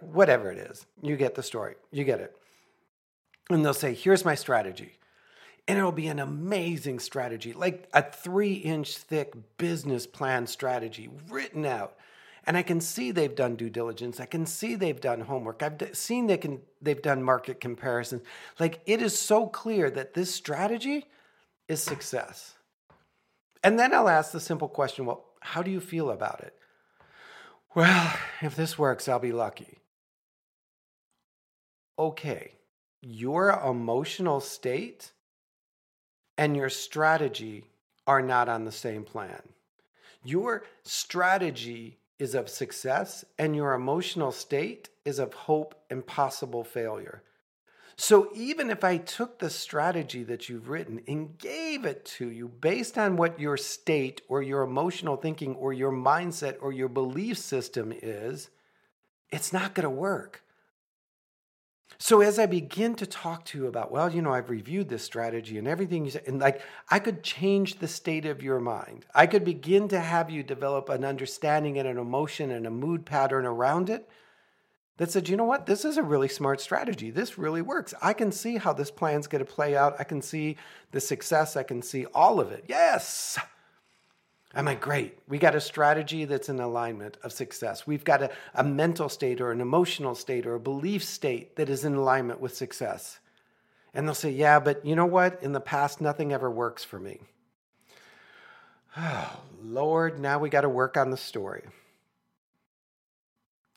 whatever 0.00 0.50
it 0.50 0.58
is? 0.58 0.86
You 1.02 1.16
get 1.16 1.34
the 1.34 1.42
story, 1.42 1.74
you 1.90 2.04
get 2.04 2.20
it. 2.20 2.36
And 3.50 3.64
they'll 3.64 3.74
say, 3.74 3.94
Here's 3.94 4.24
my 4.24 4.34
strategy 4.34 4.98
and 5.68 5.78
it'll 5.78 5.92
be 5.92 6.06
an 6.06 6.18
amazing 6.18 7.00
strategy, 7.00 7.52
like 7.52 7.88
a 7.92 8.02
three 8.02 8.54
inch 8.54 8.96
thick 8.98 9.34
business 9.58 10.06
plan 10.06 10.46
strategy 10.46 11.08
written 11.28 11.66
out. 11.66 11.96
And 12.46 12.56
I 12.56 12.62
can 12.62 12.80
see 12.80 13.10
they've 13.10 13.34
done 13.34 13.56
due 13.56 13.70
diligence. 13.70 14.20
I 14.20 14.26
can 14.26 14.46
see 14.46 14.76
they've 14.76 15.00
done 15.00 15.22
homework. 15.22 15.62
I've 15.62 15.96
seen 15.96 16.26
they 16.26 16.36
can 16.36 16.60
they've 16.80 17.02
done 17.02 17.22
market 17.22 17.60
comparisons. 17.60 18.22
Like 18.60 18.80
it 18.86 19.02
is 19.02 19.18
so 19.18 19.46
clear 19.48 19.90
that 19.90 20.14
this 20.14 20.32
strategy 20.34 21.06
is 21.68 21.82
success. 21.82 22.54
And 23.64 23.78
then 23.78 23.92
I'll 23.92 24.08
ask 24.08 24.30
the 24.30 24.40
simple 24.40 24.68
question, 24.68 25.06
well, 25.06 25.24
how 25.40 25.62
do 25.62 25.70
you 25.70 25.80
feel 25.80 26.10
about 26.10 26.40
it? 26.40 26.54
Well, 27.74 28.14
if 28.42 28.54
this 28.54 28.78
works, 28.78 29.08
I'll 29.08 29.18
be 29.18 29.32
lucky. 29.32 29.78
okay, 31.98 32.52
your 33.00 33.50
emotional 33.50 34.40
state 34.40 35.12
and 36.36 36.56
your 36.56 36.68
strategy 36.68 37.64
are 38.06 38.22
not 38.22 38.48
on 38.48 38.64
the 38.64 38.72
same 38.72 39.04
plan. 39.04 39.42
Your 40.24 40.64
strategy 40.82 41.98
is 42.18 42.34
of 42.34 42.48
success, 42.48 43.24
and 43.38 43.54
your 43.54 43.74
emotional 43.74 44.32
state 44.32 44.88
is 45.04 45.18
of 45.18 45.34
hope 45.34 45.74
and 45.90 46.06
possible 46.06 46.64
failure. 46.64 47.22
So, 47.98 48.28
even 48.34 48.68
if 48.68 48.84
I 48.84 48.98
took 48.98 49.38
the 49.38 49.48
strategy 49.48 50.22
that 50.24 50.50
you've 50.50 50.68
written 50.68 51.00
and 51.08 51.38
gave 51.38 51.86
it 51.86 52.04
to 52.16 52.28
you 52.28 52.48
based 52.48 52.98
on 52.98 53.16
what 53.16 53.40
your 53.40 53.56
state 53.56 54.20
or 54.28 54.42
your 54.42 54.62
emotional 54.62 55.16
thinking 55.16 55.54
or 55.54 55.72
your 55.72 55.92
mindset 55.92 56.56
or 56.60 56.72
your 56.72 56.88
belief 56.88 57.38
system 57.38 57.94
is, 58.02 58.50
it's 59.30 59.52
not 59.52 59.74
going 59.74 59.84
to 59.84 59.90
work. 59.90 60.42
So 61.98 62.20
as 62.20 62.38
I 62.38 62.46
begin 62.46 62.94
to 62.96 63.06
talk 63.06 63.44
to 63.46 63.58
you 63.58 63.66
about, 63.66 63.90
well, 63.90 64.12
you 64.12 64.20
know, 64.20 64.32
I've 64.32 64.50
reviewed 64.50 64.88
this 64.88 65.02
strategy 65.02 65.58
and 65.58 65.66
everything 65.66 66.04
you 66.04 66.10
said, 66.10 66.24
and 66.26 66.38
like 66.38 66.60
I 66.90 66.98
could 66.98 67.22
change 67.22 67.78
the 67.78 67.88
state 67.88 68.26
of 68.26 68.42
your 68.42 68.60
mind. 68.60 69.06
I 69.14 69.26
could 69.26 69.44
begin 69.44 69.88
to 69.88 70.00
have 70.00 70.30
you 70.30 70.42
develop 70.42 70.88
an 70.88 71.04
understanding 71.04 71.78
and 71.78 71.88
an 71.88 71.98
emotion 71.98 72.50
and 72.50 72.66
a 72.66 72.70
mood 72.70 73.06
pattern 73.06 73.46
around 73.46 73.88
it 73.88 74.08
that 74.98 75.10
said, 75.10 75.28
you 75.28 75.36
know 75.36 75.44
what, 75.44 75.66
this 75.66 75.84
is 75.84 75.96
a 75.96 76.02
really 76.02 76.28
smart 76.28 76.60
strategy. 76.60 77.10
This 77.10 77.38
really 77.38 77.62
works. 77.62 77.92
I 78.00 78.12
can 78.12 78.32
see 78.32 78.56
how 78.56 78.72
this 78.72 78.90
plan's 78.90 79.26
going 79.26 79.44
to 79.44 79.50
play 79.50 79.76
out. 79.76 79.96
I 79.98 80.04
can 80.04 80.22
see 80.22 80.56
the 80.90 81.00
success. 81.00 81.56
I 81.56 81.62
can 81.62 81.82
see 81.82 82.06
all 82.14 82.40
of 82.40 82.50
it. 82.50 82.64
Yes. 82.66 83.38
I'm 84.54 84.64
like, 84.64 84.80
great. 84.80 85.18
We 85.28 85.38
got 85.38 85.54
a 85.54 85.60
strategy 85.60 86.24
that's 86.24 86.48
in 86.48 86.60
alignment 86.60 87.18
of 87.22 87.32
success. 87.32 87.86
We've 87.86 88.04
got 88.04 88.22
a, 88.22 88.30
a 88.54 88.64
mental 88.64 89.08
state 89.08 89.40
or 89.40 89.52
an 89.52 89.60
emotional 89.60 90.14
state 90.14 90.46
or 90.46 90.54
a 90.54 90.60
belief 90.60 91.04
state 91.04 91.56
that 91.56 91.68
is 91.68 91.84
in 91.84 91.94
alignment 91.94 92.40
with 92.40 92.56
success. 92.56 93.18
And 93.92 94.06
they'll 94.06 94.14
say, 94.14 94.30
yeah, 94.30 94.58
but 94.60 94.84
you 94.84 94.94
know 94.96 95.06
what? 95.06 95.42
In 95.42 95.52
the 95.52 95.60
past, 95.60 96.00
nothing 96.00 96.32
ever 96.32 96.50
works 96.50 96.84
for 96.84 96.98
me. 96.98 97.20
Oh, 98.96 99.40
Lord, 99.62 100.18
now 100.18 100.38
we 100.38 100.48
got 100.48 100.62
to 100.62 100.68
work 100.68 100.96
on 100.96 101.10
the 101.10 101.16
story. 101.16 101.64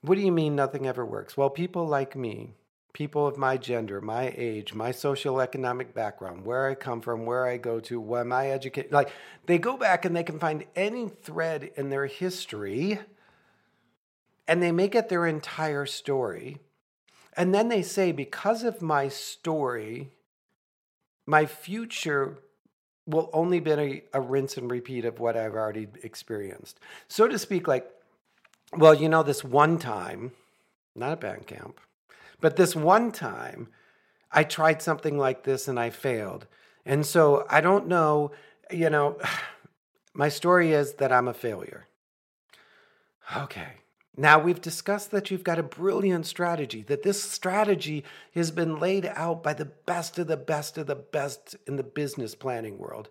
What 0.02 0.16
do 0.16 0.22
you 0.22 0.32
mean 0.32 0.56
nothing 0.56 0.88
ever 0.88 1.06
works? 1.06 1.36
Well, 1.36 1.50
people 1.50 1.86
like 1.86 2.16
me 2.16 2.54
people 3.00 3.26
of 3.26 3.38
my 3.38 3.56
gender, 3.56 4.02
my 4.02 4.34
age, 4.36 4.74
my 4.74 4.92
social 4.92 5.40
economic 5.40 5.94
background, 5.94 6.44
where 6.44 6.68
I 6.68 6.76
come 6.76 7.00
from, 7.00 7.26
where 7.26 7.48
I 7.48 7.56
go 7.56 7.80
to, 7.80 7.98
where 7.98 8.26
my 8.26 8.52
education, 8.52 8.90
like 8.92 9.10
they 9.46 9.58
go 9.58 9.78
back 9.78 10.04
and 10.04 10.14
they 10.14 10.22
can 10.22 10.38
find 10.38 10.66
any 10.76 11.08
thread 11.08 11.72
in 11.78 11.90
their 11.90 12.08
history 12.08 13.00
and 14.50 14.62
they 14.62 14.74
make 14.74 14.96
it 14.96 15.08
their 15.08 15.26
entire 15.26 15.86
story. 15.86 16.58
And 17.38 17.56
then 17.56 17.70
they 17.70 17.84
say, 17.84 18.12
because 18.12 18.66
of 18.66 18.82
my 18.82 19.08
story, 19.08 20.10
my 21.26 21.46
future 21.46 22.40
will 23.08 23.30
only 23.32 23.62
be 23.62 23.72
a, 23.72 24.04
a 24.14 24.20
rinse 24.20 24.58
and 24.58 24.70
repeat 24.70 25.06
of 25.06 25.22
what 25.22 25.38
I've 25.38 25.54
already 25.54 25.88
experienced. 26.04 26.82
So 27.08 27.30
to 27.30 27.40
speak, 27.40 27.66
like, 27.66 27.90
well, 28.76 28.94
you 28.94 29.08
know, 29.08 29.24
this 29.24 29.42
one 29.42 29.80
time, 29.80 30.34
not 30.98 31.14
at 31.14 31.22
band 31.22 31.48
camp, 31.48 31.80
but 32.42 32.56
this 32.56 32.76
one 32.76 33.12
time, 33.12 33.68
I 34.32 34.44
tried 34.44 34.82
something 34.82 35.18
like 35.18 35.44
this 35.44 35.68
and 35.68 35.80
I 35.80 35.90
failed. 35.90 36.48
And 36.86 37.06
so 37.06 37.46
I 37.50 37.62
don't 37.62 37.88
know, 37.88 38.32
you 38.72 38.90
know, 38.90 39.18
my 40.14 40.30
story 40.30 40.72
is 40.72 40.94
that 40.94 41.12
I'm 41.12 41.28
a 41.28 41.34
failure. 41.34 41.88
Okay. 43.36 43.74
Now 44.18 44.40
we've 44.40 44.60
discussed 44.60 45.12
that 45.12 45.32
you've 45.32 45.44
got 45.44 45.60
a 45.60 45.64
brilliant 45.64 46.26
strategy, 46.26 46.84
that 46.84 47.04
this 47.04 47.24
strategy 47.24 48.04
has 48.34 48.52
been 48.52 48.80
laid 48.80 49.06
out 49.06 49.44
by 49.44 49.54
the 49.54 49.66
best 49.66 50.20
of 50.20 50.28
the 50.28 50.36
best 50.36 50.78
of 50.78 50.88
the 50.88 50.96
best 50.96 51.56
in 51.66 51.78
the 51.78 51.84
business 51.84 52.36
planning 52.36 52.78
world. 52.78 53.10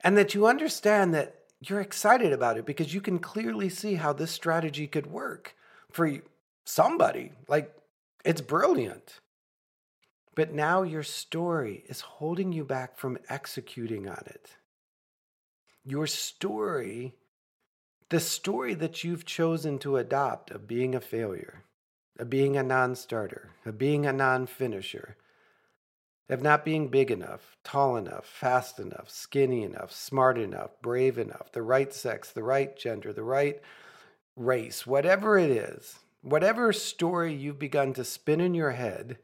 And 0.00 0.16
that 0.16 0.34
you 0.34 0.46
understand 0.46 1.12
that 1.14 1.34
you're 1.60 1.80
excited 1.80 2.32
about 2.32 2.56
it 2.56 2.64
because 2.64 2.94
you 2.94 3.00
can 3.00 3.18
clearly 3.18 3.68
see 3.68 3.96
how 3.96 4.12
this 4.12 4.30
strategy 4.30 4.86
could 4.86 5.08
work 5.08 5.54
for 5.90 6.10
somebody. 6.64 7.32
Like 7.48 7.74
it's 8.24 8.40
brilliant. 8.40 9.20
But 10.34 10.52
now 10.52 10.82
your 10.82 11.02
story 11.02 11.84
is 11.88 12.00
holding 12.00 12.52
you 12.52 12.64
back 12.64 12.96
from 12.96 13.18
executing 13.28 14.08
on 14.08 14.22
it. 14.26 14.56
Your 15.84 16.06
story, 16.06 17.14
the 18.08 18.20
story 18.20 18.74
that 18.74 19.02
you've 19.02 19.24
chosen 19.24 19.78
to 19.80 19.96
adopt 19.96 20.50
of 20.50 20.68
being 20.68 20.94
a 20.94 21.00
failure, 21.00 21.64
of 22.18 22.30
being 22.30 22.56
a 22.56 22.62
non 22.62 22.94
starter, 22.94 23.50
of 23.64 23.78
being 23.78 24.06
a 24.06 24.12
non 24.12 24.46
finisher, 24.46 25.16
of 26.28 26.42
not 26.42 26.64
being 26.64 26.88
big 26.88 27.10
enough, 27.10 27.56
tall 27.64 27.96
enough, 27.96 28.26
fast 28.26 28.78
enough, 28.78 29.08
skinny 29.08 29.62
enough, 29.62 29.90
smart 29.90 30.38
enough, 30.38 30.70
brave 30.82 31.18
enough, 31.18 31.50
the 31.52 31.62
right 31.62 31.92
sex, 31.92 32.30
the 32.30 32.42
right 32.42 32.76
gender, 32.76 33.12
the 33.12 33.22
right 33.22 33.60
race, 34.36 34.86
whatever 34.86 35.38
it 35.38 35.50
is, 35.50 35.98
whatever 36.22 36.72
story 36.72 37.34
you've 37.34 37.58
begun 37.58 37.92
to 37.94 38.04
spin 38.04 38.40
in 38.40 38.54
your 38.54 38.72
head 38.72 39.18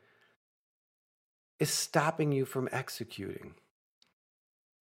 is 1.59 1.71
stopping 1.71 2.33
you 2.33 2.45
from 2.45 2.69
executing. 2.73 3.55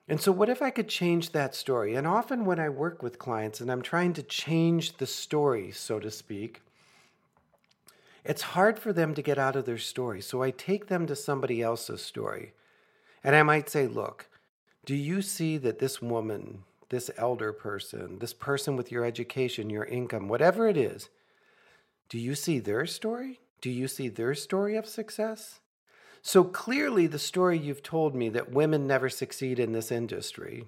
And 0.07 0.19
so, 0.19 0.31
what 0.31 0.49
if 0.49 0.61
I 0.61 0.69
could 0.69 0.89
change 0.89 1.31
that 1.31 1.55
story? 1.55 1.95
And 1.95 2.05
often, 2.05 2.45
when 2.45 2.59
I 2.59 2.69
work 2.69 3.01
with 3.01 3.19
clients 3.19 3.61
and 3.61 3.71
I'm 3.71 3.81
trying 3.81 4.13
to 4.13 4.23
change 4.23 4.97
the 4.97 5.05
story, 5.05 5.71
so 5.71 5.99
to 5.99 6.11
speak, 6.11 6.61
it's 8.25 8.41
hard 8.41 8.79
for 8.79 8.91
them 8.91 9.13
to 9.15 9.21
get 9.21 9.37
out 9.37 9.55
of 9.55 9.65
their 9.65 9.77
story. 9.77 10.21
So, 10.21 10.43
I 10.43 10.51
take 10.51 10.87
them 10.87 11.07
to 11.07 11.15
somebody 11.15 11.61
else's 11.61 12.01
story. 12.01 12.53
And 13.23 13.35
I 13.35 13.43
might 13.43 13.69
say, 13.69 13.87
Look, 13.87 14.27
do 14.85 14.93
you 14.93 15.21
see 15.21 15.57
that 15.59 15.79
this 15.79 16.01
woman, 16.01 16.63
this 16.89 17.09
elder 17.17 17.53
person, 17.53 18.19
this 18.19 18.33
person 18.33 18.75
with 18.75 18.91
your 18.91 19.05
education, 19.05 19.69
your 19.69 19.85
income, 19.85 20.27
whatever 20.27 20.67
it 20.67 20.75
is, 20.75 21.09
do 22.13 22.19
you 22.19 22.35
see 22.35 22.59
their 22.59 22.85
story? 22.85 23.39
Do 23.59 23.71
you 23.71 23.87
see 23.87 24.07
their 24.07 24.35
story 24.35 24.75
of 24.75 24.85
success? 24.85 25.61
So 26.21 26.43
clearly, 26.43 27.07
the 27.07 27.17
story 27.17 27.57
you've 27.57 27.81
told 27.81 28.13
me 28.13 28.29
that 28.29 28.51
women 28.51 28.85
never 28.85 29.09
succeed 29.09 29.57
in 29.57 29.71
this 29.71 29.91
industry 29.91 30.65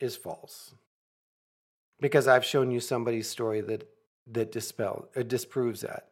is 0.00 0.16
false. 0.16 0.74
Because 1.98 2.28
I've 2.28 2.44
shown 2.44 2.70
you 2.70 2.80
somebody's 2.80 3.26
story 3.26 3.62
that, 3.62 3.88
that 4.32 4.52
dispel, 4.52 5.08
uh, 5.16 5.22
disproves 5.22 5.80
that. 5.80 6.10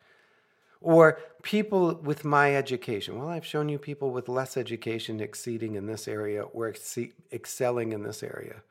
Or 0.81 1.21
people 1.43 1.97
with 1.97 2.25
my 2.25 2.57
education. 2.57 3.19
Well, 3.19 3.29
I've 3.29 3.45
shown 3.45 3.69
you 3.69 3.79
people 3.79 4.13
with 4.13 4.31
less 4.31 4.57
education 4.57 5.21
exceeding 5.21 5.75
in 5.75 5.85
this 5.85 6.09
area 6.09 6.45
or 6.45 6.69
ex- 6.69 6.99
excelling 7.31 7.93
in 7.93 8.03
this 8.03 8.23
area. 8.23 8.63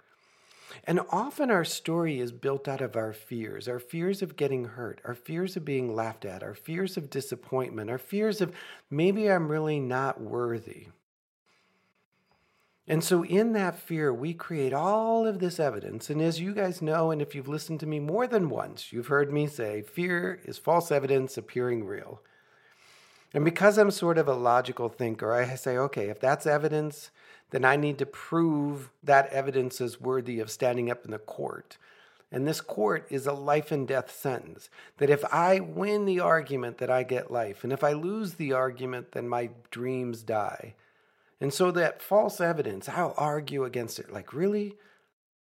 And 0.84 1.02
often 1.10 1.52
our 1.52 1.64
story 1.64 2.20
is 2.20 2.32
built 2.32 2.68
out 2.68 2.82
of 2.82 2.96
our 2.96 3.14
fears 3.14 3.68
our 3.68 3.80
fears 3.80 4.22
of 4.22 4.36
getting 4.36 4.66
hurt, 4.66 5.02
our 5.06 5.16
fears 5.16 5.56
of 5.58 5.66
being 5.66 5.96
laughed 5.96 6.26
at, 6.26 6.44
our 6.44 6.54
fears 6.54 6.98
of 6.98 7.10
disappointment, 7.10 7.90
our 7.90 7.98
fears 7.98 8.42
of 8.42 8.54
maybe 8.90 9.30
I'm 9.30 9.50
really 9.50 9.80
not 9.80 10.22
worthy. 10.22 10.88
And 12.88 13.04
so, 13.04 13.24
in 13.24 13.54
that 13.54 13.80
fear, 13.80 14.14
we 14.14 14.34
create 14.34 14.74
all 14.74 15.26
of 15.28 15.40
this 15.40 15.60
evidence. 15.60 16.10
And 16.10 16.22
as 16.22 16.42
you 16.42 16.54
guys 16.54 16.82
know, 16.82 17.12
and 17.12 17.22
if 17.22 17.36
you've 17.36 17.48
listened 17.48 17.80
to 17.82 17.86
me 17.86 18.00
more 18.00 18.28
than 18.28 18.50
once, 18.50 18.92
you've 18.92 19.08
heard 19.08 19.32
me 19.32 19.48
say 19.48 19.82
fear 19.82 20.42
is 20.44 20.58
false 20.58 20.92
evidence 20.92 21.38
appearing 21.38 21.86
real. 21.86 22.22
And 23.34 23.46
because 23.46 23.78
I'm 23.78 23.92
sort 23.92 24.18
of 24.18 24.28
a 24.28 24.34
logical 24.34 24.90
thinker, 24.90 25.34
I 25.34 25.56
say, 25.56 25.78
okay, 25.78 26.10
if 26.10 26.20
that's 26.20 26.46
evidence, 26.46 27.12
then 27.52 27.64
I 27.64 27.76
need 27.76 27.98
to 28.00 28.06
prove 28.06 28.90
that 29.04 29.30
evidence 29.32 29.80
is 29.80 30.02
worthy 30.02 30.40
of 30.40 30.52
standing 30.52 30.92
up 30.92 31.06
in 31.06 31.12
the 31.12 31.20
court. 31.20 31.78
And 32.32 32.48
this 32.48 32.62
court 32.62 33.06
is 33.10 33.28
a 33.28 33.34
life 33.34 33.72
and 33.72 33.88
death 33.88 34.12
sentence. 34.12 34.70
That 34.98 35.10
if 35.10 35.24
I 35.34 35.60
win 35.60 36.06
the 36.06 36.22
argument, 36.22 36.78
that 36.78 36.90
I 36.90 37.04
get 37.04 37.32
life. 37.32 37.64
And 37.64 37.74
if 37.74 37.84
I 37.84 37.92
lose 37.92 38.36
the 38.36 38.54
argument, 38.54 39.12
then 39.12 39.28
my 39.28 39.50
dreams 39.70 40.24
die. 40.24 40.76
And 41.42 41.54
so 41.54 41.72
that 41.72 42.02
false 42.02 42.40
evidence, 42.40 42.88
I'll 42.88 43.14
argue 43.18 43.66
against 43.66 44.00
it. 44.00 44.14
Like, 44.14 44.34
really? 44.34 44.76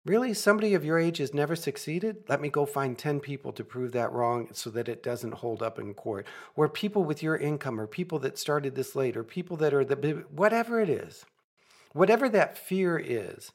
Really? 0.04 0.35
Somebody 0.35 0.75
of 0.75 0.85
your 0.85 0.99
age 0.99 1.18
has 1.18 1.32
never 1.32 1.54
succeeded? 1.54 2.25
Let 2.28 2.40
me 2.40 2.49
go 2.49 2.66
find 2.66 2.99
10 2.99 3.21
people 3.21 3.52
to 3.52 3.62
prove 3.62 3.92
that 3.92 4.11
wrong 4.12 4.49
so 4.52 4.68
that 4.71 4.88
it 4.88 5.00
doesn't 5.00 5.35
hold 5.35 5.62
up 5.62 5.78
in 5.78 5.94
court. 5.94 6.26
Or 6.56 6.68
people 6.68 7.04
with 7.04 7.23
your 7.23 7.37
income, 7.37 7.80
or 7.80 7.87
people 7.87 8.18
that 8.21 8.37
started 8.37 8.75
this 8.75 8.97
late, 8.97 9.16
or 9.16 9.23
people 9.23 9.56
that 9.59 9.73
are 9.73 9.85
the 9.85 10.25
whatever 10.30 10.80
it 10.80 10.88
is. 10.88 11.25
Whatever 11.92 12.28
that 12.30 12.59
fear 12.59 12.99
is, 12.99 13.52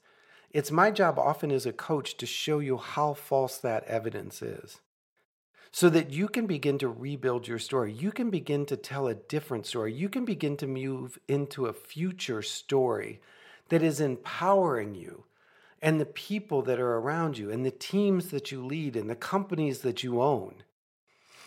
it's 0.51 0.71
my 0.71 0.89
job 0.89 1.19
often 1.19 1.51
as 1.51 1.65
a 1.65 1.73
coach 1.73 2.15
to 2.17 2.25
show 2.25 2.59
you 2.59 2.77
how 2.77 3.13
false 3.13 3.57
that 3.57 3.83
evidence 3.83 4.41
is 4.41 4.79
so 5.71 5.89
that 5.89 6.11
you 6.11 6.27
can 6.27 6.47
begin 6.47 6.77
to 6.79 6.87
rebuild 6.87 7.47
your 7.47 7.59
story. 7.59 7.91
You 7.91 8.11
can 8.11 8.29
begin 8.29 8.65
to 8.67 8.77
tell 8.77 9.07
a 9.07 9.15
different 9.15 9.65
story. 9.65 9.93
You 9.93 10.07
can 10.07 10.23
begin 10.23 10.55
to 10.57 10.67
move 10.67 11.19
into 11.27 11.65
a 11.65 11.73
future 11.73 12.41
story 12.41 13.19
that 13.69 13.83
is 13.83 13.99
empowering 13.99 14.95
you 14.95 15.25
and 15.81 16.00
the 16.00 16.05
people 16.05 16.62
that 16.63 16.79
are 16.79 16.98
around 16.98 17.38
you 17.38 17.51
and 17.51 17.65
the 17.65 17.72
teams 17.72 18.27
that 18.31 18.51
you 18.51 18.65
lead 18.65 18.96
and 18.96 19.10
the 19.10 19.15
companies 19.15 19.79
that 19.79 20.03
you 20.03 20.22
own. 20.22 20.55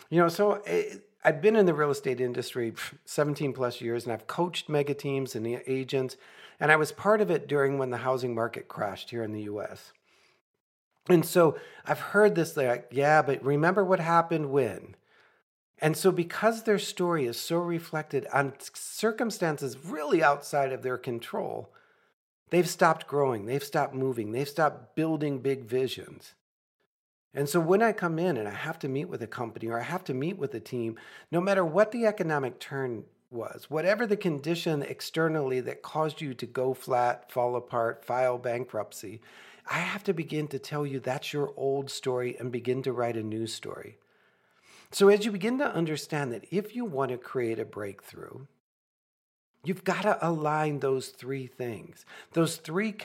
You 0.09 0.19
know, 0.19 0.29
so 0.29 0.61
eh, 0.65 0.95
I've 1.23 1.41
been 1.41 1.55
in 1.55 1.65
the 1.65 1.73
real 1.73 1.91
estate 1.91 2.21
industry 2.21 2.73
17 3.05 3.53
plus 3.53 3.81
years 3.81 4.05
and 4.05 4.13
I've 4.13 4.27
coached 4.27 4.69
mega 4.69 4.93
teams 4.93 5.35
and 5.35 5.45
agents. 5.67 6.17
And 6.59 6.71
I 6.71 6.75
was 6.75 6.91
part 6.91 7.21
of 7.21 7.31
it 7.31 7.47
during 7.47 7.77
when 7.77 7.89
the 7.89 7.97
housing 7.97 8.33
market 8.33 8.67
crashed 8.67 9.09
here 9.09 9.23
in 9.23 9.33
the 9.33 9.43
US. 9.43 9.91
And 11.09 11.25
so 11.25 11.57
I've 11.85 11.99
heard 11.99 12.35
this 12.35 12.55
like, 12.55 12.87
yeah, 12.91 13.21
but 13.21 13.43
remember 13.43 13.83
what 13.83 13.99
happened 13.99 14.51
when? 14.51 14.95
And 15.79 15.97
so, 15.97 16.11
because 16.11 16.63
their 16.63 16.77
story 16.77 17.25
is 17.25 17.39
so 17.39 17.57
reflected 17.57 18.27
on 18.31 18.53
circumstances 18.61 19.75
really 19.83 20.21
outside 20.21 20.71
of 20.71 20.83
their 20.83 20.97
control, 20.99 21.73
they've 22.51 22.69
stopped 22.69 23.07
growing, 23.07 23.47
they've 23.47 23.63
stopped 23.63 23.95
moving, 23.95 24.31
they've 24.31 24.47
stopped 24.47 24.95
building 24.95 25.39
big 25.39 25.65
visions. 25.65 26.35
And 27.33 27.47
so 27.49 27.59
when 27.59 27.81
I 27.81 27.93
come 27.93 28.19
in 28.19 28.37
and 28.37 28.47
I 28.47 28.53
have 28.53 28.77
to 28.79 28.89
meet 28.89 29.09
with 29.09 29.21
a 29.23 29.27
company 29.27 29.67
or 29.67 29.79
I 29.79 29.83
have 29.83 30.03
to 30.05 30.13
meet 30.13 30.37
with 30.37 30.53
a 30.53 30.59
team, 30.59 30.97
no 31.31 31.41
matter 31.41 31.65
what 31.65 31.91
the 31.91 32.05
economic 32.05 32.59
turn 32.59 33.05
was, 33.29 33.69
whatever 33.69 34.05
the 34.05 34.17
condition 34.17 34.81
externally 34.83 35.61
that 35.61 35.81
caused 35.81 36.19
you 36.19 36.33
to 36.33 36.45
go 36.45 36.73
flat, 36.73 37.31
fall 37.31 37.55
apart, 37.55 38.03
file 38.03 38.37
bankruptcy, 38.37 39.21
I 39.69 39.79
have 39.79 40.03
to 40.03 40.13
begin 40.13 40.47
to 40.49 40.59
tell 40.59 40.85
you 40.85 40.99
that's 40.99 41.31
your 41.31 41.53
old 41.55 41.89
story 41.89 42.35
and 42.37 42.51
begin 42.51 42.83
to 42.83 42.91
write 42.91 43.15
a 43.15 43.23
new 43.23 43.47
story. 43.47 43.97
So 44.91 45.07
as 45.07 45.23
you 45.23 45.31
begin 45.31 45.57
to 45.59 45.73
understand 45.73 46.33
that 46.33 46.45
if 46.51 46.75
you 46.75 46.83
want 46.83 47.11
to 47.11 47.17
create 47.17 47.59
a 47.59 47.65
breakthrough, 47.65 48.47
You've 49.63 49.83
got 49.83 50.03
to 50.03 50.27
align 50.27 50.79
those 50.79 51.09
three 51.09 51.45
things, 51.45 52.05
those 52.33 52.57
three 52.57 52.95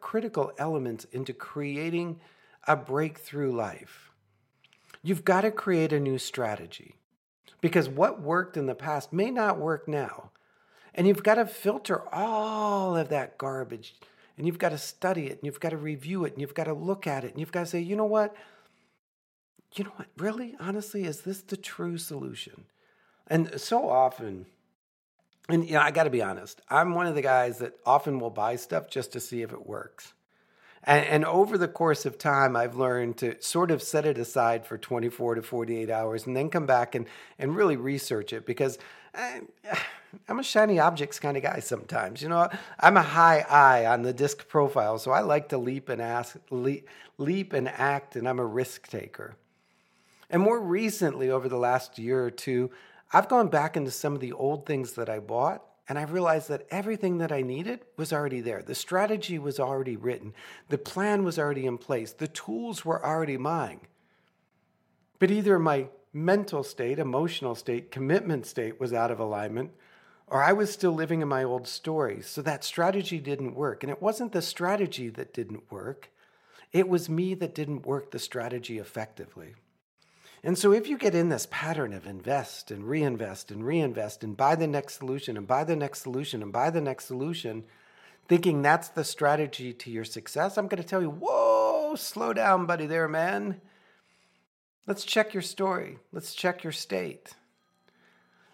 critical 0.00 0.52
elements 0.56 1.04
into 1.10 1.32
creating 1.32 2.20
a 2.66 2.76
breakthrough 2.76 3.52
life. 3.52 4.10
You've 5.02 5.24
got 5.24 5.42
to 5.42 5.50
create 5.50 5.92
a 5.92 6.00
new 6.00 6.18
strategy 6.18 6.96
because 7.60 7.88
what 7.88 8.20
worked 8.20 8.56
in 8.56 8.66
the 8.66 8.74
past 8.74 9.12
may 9.12 9.30
not 9.30 9.58
work 9.58 9.88
now. 9.88 10.30
And 10.94 11.06
you've 11.06 11.22
got 11.22 11.34
to 11.34 11.46
filter 11.46 12.02
all 12.14 12.96
of 12.96 13.08
that 13.08 13.36
garbage 13.36 13.94
and 14.36 14.46
you've 14.46 14.58
got 14.58 14.70
to 14.70 14.78
study 14.78 15.26
it 15.26 15.32
and 15.32 15.40
you've 15.42 15.60
got 15.60 15.70
to 15.70 15.76
review 15.76 16.24
it 16.24 16.32
and 16.32 16.40
you've 16.40 16.54
got 16.54 16.64
to 16.64 16.74
look 16.74 17.06
at 17.06 17.24
it 17.24 17.32
and 17.32 17.40
you've 17.40 17.52
got 17.52 17.60
to 17.60 17.66
say, 17.66 17.80
you 17.80 17.96
know 17.96 18.04
what? 18.04 18.34
You 19.74 19.84
know 19.84 19.92
what? 19.96 20.06
Really? 20.16 20.54
Honestly, 20.58 21.04
is 21.04 21.22
this 21.22 21.42
the 21.42 21.56
true 21.56 21.98
solution? 21.98 22.64
And 23.26 23.60
so 23.60 23.88
often, 23.88 24.46
and 25.48 25.66
you 25.66 25.74
know, 25.74 25.80
I 25.80 25.90
got 25.90 26.04
to 26.04 26.10
be 26.10 26.22
honest, 26.22 26.60
I'm 26.68 26.94
one 26.94 27.06
of 27.06 27.14
the 27.14 27.22
guys 27.22 27.58
that 27.58 27.74
often 27.84 28.18
will 28.18 28.30
buy 28.30 28.56
stuff 28.56 28.90
just 28.90 29.12
to 29.12 29.20
see 29.20 29.42
if 29.42 29.52
it 29.52 29.66
works. 29.66 30.12
And, 30.82 31.04
and, 31.06 31.24
over 31.24 31.58
the 31.58 31.66
course 31.66 32.06
of 32.06 32.16
time, 32.16 32.54
I've 32.54 32.76
learned 32.76 33.16
to 33.18 33.40
sort 33.42 33.72
of 33.72 33.82
set 33.82 34.06
it 34.06 34.18
aside 34.18 34.64
for 34.64 34.78
24 34.78 35.34
to 35.34 35.42
48 35.42 35.90
hours 35.90 36.26
and 36.26 36.36
then 36.36 36.48
come 36.48 36.64
back 36.64 36.94
and, 36.94 37.06
and 37.40 37.56
really 37.56 37.76
research 37.76 38.32
it 38.32 38.46
because 38.46 38.78
I, 39.12 39.40
I'm 40.28 40.38
a 40.38 40.44
shiny 40.44 40.78
objects 40.78 41.18
kind 41.18 41.36
of 41.36 41.42
guy 41.42 41.58
sometimes. 41.58 42.22
You 42.22 42.28
know, 42.28 42.48
I'm 42.78 42.96
a 42.96 43.02
high 43.02 43.40
I 43.40 43.86
on 43.86 44.02
the 44.02 44.12
DISC 44.12 44.46
profile, 44.48 44.98
so 44.98 45.10
I 45.10 45.20
like 45.20 45.48
to 45.48 45.58
leap 45.58 45.88
and 45.88 46.00
ask, 46.00 46.36
leap, 46.50 46.88
leap 47.18 47.52
and 47.52 47.68
act, 47.68 48.14
and 48.14 48.28
I'm 48.28 48.38
a 48.38 48.46
risk 48.46 48.88
taker. 48.88 49.34
And 50.30 50.42
more 50.42 50.60
recently, 50.60 51.30
over 51.30 51.48
the 51.48 51.58
last 51.58 51.98
year 51.98 52.24
or 52.24 52.30
two, 52.30 52.70
I've 53.16 53.28
gone 53.28 53.48
back 53.48 53.78
into 53.78 53.90
some 53.90 54.14
of 54.14 54.20
the 54.20 54.34
old 54.34 54.66
things 54.66 54.92
that 54.92 55.08
I 55.08 55.20
bought 55.20 55.64
and 55.88 55.98
I 55.98 56.02
realized 56.02 56.50
that 56.50 56.66
everything 56.70 57.16
that 57.16 57.32
I 57.32 57.40
needed 57.40 57.80
was 57.96 58.12
already 58.12 58.42
there. 58.42 58.60
The 58.60 58.74
strategy 58.74 59.38
was 59.38 59.58
already 59.58 59.96
written, 59.96 60.34
the 60.68 60.76
plan 60.76 61.24
was 61.24 61.38
already 61.38 61.64
in 61.64 61.78
place, 61.78 62.12
the 62.12 62.28
tools 62.28 62.84
were 62.84 63.02
already 63.02 63.38
mine. 63.38 63.80
But 65.18 65.30
either 65.30 65.58
my 65.58 65.86
mental 66.12 66.62
state, 66.62 66.98
emotional 66.98 67.54
state, 67.54 67.90
commitment 67.90 68.44
state 68.44 68.78
was 68.78 68.92
out 68.92 69.10
of 69.10 69.18
alignment, 69.18 69.70
or 70.26 70.42
I 70.42 70.52
was 70.52 70.70
still 70.70 70.92
living 70.92 71.22
in 71.22 71.28
my 71.28 71.42
old 71.42 71.66
story. 71.66 72.20
So 72.20 72.42
that 72.42 72.64
strategy 72.64 73.18
didn't 73.18 73.54
work. 73.54 73.82
And 73.82 73.90
it 73.90 74.02
wasn't 74.02 74.32
the 74.32 74.42
strategy 74.42 75.08
that 75.08 75.32
didn't 75.32 75.72
work, 75.72 76.10
it 76.70 76.86
was 76.86 77.08
me 77.08 77.32
that 77.32 77.54
didn't 77.54 77.86
work 77.86 78.10
the 78.10 78.18
strategy 78.18 78.76
effectively. 78.76 79.54
And 80.42 80.56
so, 80.56 80.72
if 80.72 80.86
you 80.86 80.98
get 80.98 81.14
in 81.14 81.28
this 81.28 81.48
pattern 81.50 81.92
of 81.92 82.06
invest 82.06 82.70
and 82.70 82.84
reinvest 82.84 83.50
and 83.50 83.64
reinvest 83.64 84.22
and 84.22 84.36
buy 84.36 84.54
the 84.54 84.66
next 84.66 84.98
solution 84.98 85.36
and 85.36 85.46
buy 85.46 85.64
the 85.64 85.76
next 85.76 86.02
solution 86.02 86.42
and 86.42 86.52
buy 86.52 86.70
the 86.70 86.80
next 86.80 87.06
solution, 87.06 87.64
thinking 88.28 88.62
that's 88.62 88.88
the 88.88 89.04
strategy 89.04 89.72
to 89.72 89.90
your 89.90 90.04
success, 90.04 90.56
I'm 90.56 90.68
going 90.68 90.82
to 90.82 90.88
tell 90.88 91.02
you, 91.02 91.10
whoa, 91.10 91.94
slow 91.96 92.32
down, 92.32 92.66
buddy, 92.66 92.86
there, 92.86 93.08
man. 93.08 93.60
Let's 94.86 95.04
check 95.04 95.34
your 95.34 95.42
story. 95.42 95.98
Let's 96.12 96.34
check 96.34 96.62
your 96.62 96.72
state. 96.72 97.34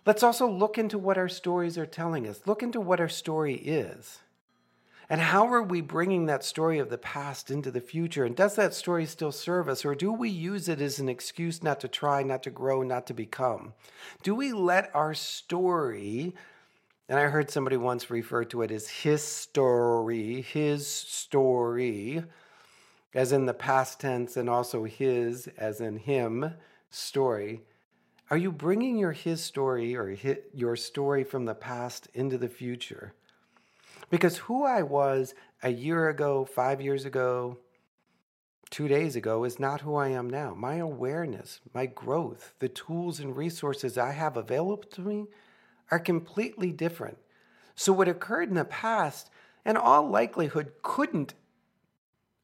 Let's 0.07 0.23
also 0.23 0.51
look 0.51 0.79
into 0.79 0.99
what 0.99 1.19
our 1.19 1.29
stories 1.29 1.77
are 1.79 1.87
telling 1.87 2.27
us. 2.27 2.41
Look 2.47 2.63
into 2.63 2.81
what 2.81 3.01
our 3.01 3.09
story 3.09 3.55
is. 3.55 4.21
And 5.09 5.21
how 5.21 5.53
are 5.53 5.63
we 5.63 5.81
bringing 5.81 6.27
that 6.27 6.45
story 6.45 6.79
of 6.79 6.89
the 6.89 6.99
past 6.99 7.51
into 7.51 7.71
the 7.71 7.81
future? 7.81 8.25
And 8.25 8.37
does 8.37 8.55
that 8.57 8.75
story 8.75 9.05
still 9.07 9.33
serve 9.33 9.69
us? 9.69 9.85
Or 9.85 9.95
do 9.95 10.13
we 10.13 10.29
use 10.29 10.69
it 10.69 10.81
as 10.81 10.99
an 10.99 11.09
excuse 11.09 11.63
not 11.63 11.81
to 11.81 11.89
try, 11.89 12.23
not 12.23 12.43
to 12.45 12.51
grow, 12.51 12.83
not 12.83 13.07
to 13.09 13.15
become? 13.15 13.75
Do 14.23 14.35
we 14.35 14.53
let 14.53 14.95
our 14.95 15.13
story, 15.15 16.35
and 17.09 17.19
I 17.19 17.25
heard 17.25 17.51
somebody 17.51 17.77
once 17.77 18.11
refer 18.11 18.45
to 18.45 18.63
it 18.63 18.71
as 18.71 18.89
his 18.89 19.23
story, 19.23 20.43
his 20.43 20.87
story, 20.87 22.23
as 23.15 23.33
in 23.33 23.47
the 23.47 23.55
past 23.55 24.01
tense, 24.01 24.37
and 24.37 24.49
also 24.49 24.85
his, 24.85 25.49
as 25.59 25.81
in 25.81 25.99
him, 25.99 26.55
story. 26.91 27.61
Are 28.31 28.37
you 28.39 28.51
bringing 28.51 28.97
your 28.97 29.13
his 29.13 29.43
story 29.43 29.95
or 29.95 30.17
your 30.55 30.77
story 30.77 31.25
from 31.25 31.45
the 31.45 31.55
past 31.55 32.09
into 32.15 32.39
the 32.39 32.49
future? 32.49 33.13
Because 34.13 34.37
who 34.37 34.63
I 34.63 34.83
was 34.83 35.35
a 35.63 35.71
year 35.71 36.11
ago, 36.11 36.45
five 36.45 36.83
years 36.83 37.07
ago, 37.07 37.57
two 38.69 38.87
days 38.87 39.17
ago 39.17 39.45
is 39.45 39.59
not 39.59 39.81
who 39.81 39.95
I 39.95 40.09
am 40.09 40.29
now. 40.29 40.53
My 40.53 40.75
awareness, 40.75 41.61
my 41.73 41.87
growth, 41.87 42.53
the 42.59 42.69
tools 42.69 43.21
and 43.21 43.35
resources 43.35 43.97
I 43.97 44.13
have 44.13 44.37
available 44.37 44.85
to 44.91 45.01
me 45.01 45.29
are 45.91 45.99
completely 45.99 46.73
different. 46.73 47.17
So, 47.75 47.95
what 47.95 48.07
occurred 48.07 48.51
in 48.51 48.55
the 48.55 48.67
past, 48.67 49.31
in 49.65 49.79
all 49.79 50.07
likelihood, 50.07 50.73
couldn't 50.83 51.33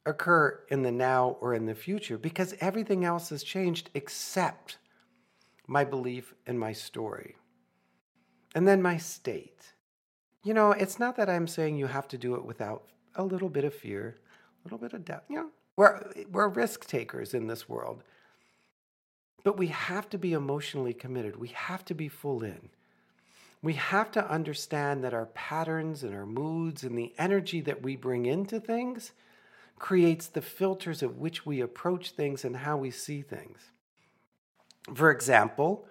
occur 0.07 0.61
in 0.71 0.85
the 0.85 0.91
now 0.91 1.37
or 1.39 1.53
in 1.53 1.67
the 1.67 1.75
future 1.75 2.17
because 2.17 2.55
everything 2.61 3.05
else 3.05 3.29
has 3.29 3.43
changed 3.43 3.91
except 3.93 4.79
my 5.67 5.85
belief 5.85 6.33
and 6.47 6.59
my 6.59 6.73
story. 6.73 7.37
And 8.55 8.67
then 8.67 8.81
my 8.81 8.97
state. 8.97 9.75
You 10.45 10.55
know, 10.55 10.73
it's 10.73 10.99
not 10.99 11.17
that 11.17 11.29
I'm 11.29 11.47
saying 11.47 11.77
you 11.77 11.87
have 11.87 12.09
to 12.09 12.19
do 12.19 12.35
it 12.35 12.45
without 12.45 12.85
a 13.17 13.25
little 13.25 13.49
bit 13.49 13.65
of 13.65 13.75
fear, 13.75 14.17
a 14.63 14.67
little 14.67 14.79
bit 14.79 14.93
of 14.93 15.05
doubt. 15.05 15.25
You 15.29 15.37
know, 15.37 15.51
we're, 15.77 16.05
we're 16.31 16.49
risk 16.49 16.87
takers 16.87 17.35
in 17.35 17.47
this 17.47 17.69
world. 17.69 18.03
But 19.45 19.57
we 19.57 19.69
have 19.69 20.09
to 20.11 20.19
be 20.19 20.33
emotionally 20.33 20.95
committed. 20.95 21.37
We 21.37 21.49
have 21.49 21.85
to 21.87 21.95
be 21.95 22.09
full 22.09 22.43
in. 22.43 22.71
We 23.63 23.75
have 23.75 24.11
to 24.13 24.31
understand 24.31 25.03
that 25.03 25.15
our 25.15 25.27
patterns 25.27 26.05
and 26.05 26.15
our 26.15 26.27
moods 26.27 26.85
and 26.85 26.97
the 26.97 27.13
energy 27.19 27.61
that 27.63 27.83
we 27.83 27.97
bring 27.97 28.27
into 28.27 28.61
things 28.61 29.13
creates 29.79 30.27
the 30.27 30.43
filters 30.43 31.03
of 31.03 31.19
which 31.19 31.45
we 31.47 31.61
approach 31.61 32.13
things 32.13 32.45
and 32.45 32.57
how 32.57 32.77
we 32.77 32.91
see 32.91 33.23
things. 33.23 33.59
For 34.95 35.11
example, 35.11 35.87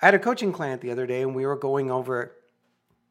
I 0.00 0.06
had 0.06 0.14
a 0.14 0.18
coaching 0.18 0.52
client 0.52 0.80
the 0.80 0.90
other 0.90 1.06
day 1.06 1.22
and 1.22 1.34
we 1.34 1.46
were 1.46 1.56
going 1.56 1.90
over 1.90 2.32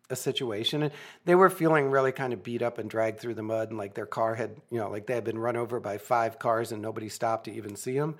a 0.10 0.16
situation 0.16 0.84
and 0.84 0.92
they 1.26 1.36
were 1.36 1.50
feeling 1.50 1.90
really 1.90 2.12
kind 2.12 2.32
of 2.32 2.44
beat 2.44 2.62
up 2.62 2.78
and 2.78 2.90
dragged 2.90 3.20
through 3.20 3.34
the 3.34 3.44
mud 3.44 3.70
and 3.70 3.78
like 3.78 3.94
their 3.94 4.06
car 4.06 4.36
had 4.36 4.56
you 4.72 4.80
know 4.80 4.90
like 4.90 5.06
they 5.06 5.14
had 5.14 5.24
been 5.24 5.38
run 5.40 5.58
over 5.58 5.80
by 5.80 5.98
five 5.98 6.40
cars 6.40 6.72
and 6.72 6.82
nobody 6.82 7.10
stopped 7.10 7.46
to 7.46 7.54
even 7.54 7.76
see 7.76 7.98
them 7.98 8.16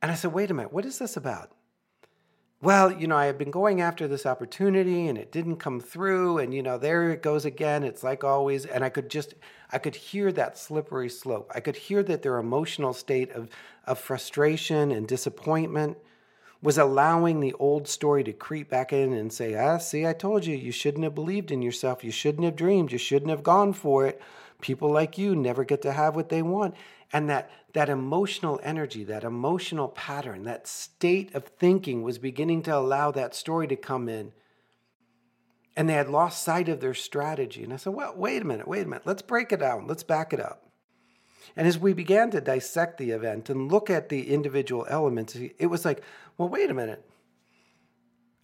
and 0.00 0.10
i 0.10 0.14
said 0.14 0.32
wait 0.32 0.50
a 0.50 0.54
minute 0.54 0.72
what 0.72 0.86
is 0.86 0.98
this 0.98 1.16
about? 1.16 1.52
Well 2.62 2.90
you 2.90 3.06
know 3.06 3.16
i 3.16 3.26
had 3.26 3.36
been 3.36 3.50
going 3.50 3.82
after 3.82 4.08
this 4.08 4.24
opportunity 4.24 5.06
and 5.06 5.18
it 5.18 5.30
didn't 5.30 5.56
come 5.56 5.80
through 5.80 6.38
and 6.38 6.54
you 6.54 6.62
know 6.62 6.78
there 6.78 7.10
it 7.10 7.22
goes 7.22 7.44
again 7.44 7.84
it's 7.84 8.02
like 8.02 8.24
always 8.24 8.64
and 8.64 8.82
i 8.82 8.88
could 8.88 9.10
just 9.10 9.34
i 9.70 9.78
could 9.78 9.94
hear 9.94 10.32
that 10.32 10.56
slippery 10.56 11.10
slope. 11.10 11.52
I 11.54 11.60
could 11.60 11.76
hear 11.76 12.02
that 12.04 12.22
their 12.22 12.38
emotional 12.38 12.94
state 12.94 13.30
of 13.32 13.50
of 13.86 13.98
frustration 13.98 14.90
and 14.90 15.06
disappointment 15.06 15.98
was 16.66 16.78
allowing 16.78 17.38
the 17.38 17.52
old 17.60 17.86
story 17.86 18.24
to 18.24 18.32
creep 18.32 18.68
back 18.68 18.92
in 18.92 19.12
and 19.12 19.32
say, 19.32 19.54
ah, 19.54 19.78
see, 19.78 20.04
I 20.04 20.12
told 20.12 20.44
you, 20.44 20.56
you 20.56 20.72
shouldn't 20.72 21.04
have 21.04 21.14
believed 21.14 21.52
in 21.52 21.62
yourself. 21.62 22.02
You 22.02 22.10
shouldn't 22.10 22.44
have 22.44 22.56
dreamed. 22.56 22.90
You 22.90 22.98
shouldn't 22.98 23.30
have 23.30 23.44
gone 23.44 23.72
for 23.72 24.04
it. 24.04 24.20
People 24.60 24.90
like 24.90 25.16
you 25.16 25.36
never 25.36 25.62
get 25.62 25.80
to 25.82 25.92
have 25.92 26.16
what 26.16 26.28
they 26.28 26.42
want. 26.42 26.74
And 27.12 27.30
that, 27.30 27.52
that 27.74 27.88
emotional 27.88 28.58
energy, 28.64 29.04
that 29.04 29.22
emotional 29.22 29.86
pattern, 29.86 30.42
that 30.42 30.66
state 30.66 31.32
of 31.36 31.44
thinking 31.44 32.02
was 32.02 32.18
beginning 32.18 32.62
to 32.64 32.76
allow 32.76 33.12
that 33.12 33.36
story 33.36 33.68
to 33.68 33.76
come 33.76 34.08
in. 34.08 34.32
And 35.76 35.88
they 35.88 35.94
had 35.94 36.08
lost 36.08 36.42
sight 36.42 36.68
of 36.68 36.80
their 36.80 36.94
strategy. 36.94 37.62
And 37.62 37.72
I 37.72 37.76
said, 37.76 37.94
well, 37.94 38.12
wait 38.16 38.42
a 38.42 38.44
minute, 38.44 38.66
wait 38.66 38.86
a 38.86 38.88
minute. 38.88 39.06
Let's 39.06 39.22
break 39.22 39.52
it 39.52 39.60
down. 39.60 39.86
Let's 39.86 40.02
back 40.02 40.32
it 40.32 40.40
up. 40.40 40.66
And 41.54 41.66
as 41.66 41.78
we 41.78 41.92
began 41.92 42.30
to 42.32 42.40
dissect 42.40 42.98
the 42.98 43.12
event 43.12 43.48
and 43.48 43.70
look 43.70 43.88
at 43.88 44.08
the 44.08 44.30
individual 44.32 44.86
elements, 44.90 45.36
it 45.36 45.66
was 45.66 45.84
like, 45.84 46.02
well, 46.38 46.48
wait 46.48 46.70
a 46.70 46.74
minute. 46.74 47.04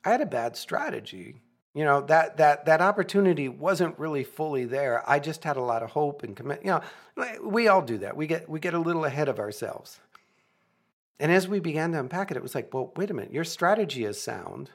I 0.05 0.11
had 0.11 0.21
a 0.21 0.27
bad 0.27 0.57
strategy. 0.57 1.43
You 1.75 1.85
know, 1.85 2.03
that 2.03 2.37
that 2.37 2.67
that 2.67 2.83
opportunity 2.83 3.49
wasn't 3.49 3.99
really 3.99 4.25
fully 4.25 4.67
there. 4.67 5.09
I 5.09 5.19
just 5.19 5.43
had 5.45 5.57
a 5.57 5.63
lot 5.63 5.83
of 5.83 5.91
hope 5.91 6.23
and 6.23 6.37
commit. 6.37 6.61
You 6.63 6.81
know, 7.17 7.39
we 7.43 7.69
all 7.69 7.81
do 7.81 7.99
that. 7.99 8.17
We 8.17 8.27
get 8.27 8.49
we 8.49 8.61
get 8.61 8.75
a 8.75 8.79
little 8.79 9.05
ahead 9.05 9.29
of 9.29 9.39
ourselves. 9.39 10.01
And 11.19 11.33
as 11.33 11.49
we 11.49 11.61
began 11.61 11.93
to 11.93 12.01
unpack 12.01 12.31
it, 12.31 12.37
it 12.37 12.43
was 12.43 12.55
like, 12.55 12.75
well, 12.75 12.93
wait 12.97 13.11
a 13.11 13.15
minute, 13.15 13.33
your 13.33 13.45
strategy 13.45 14.05
is 14.05 14.21
sound. 14.21 14.71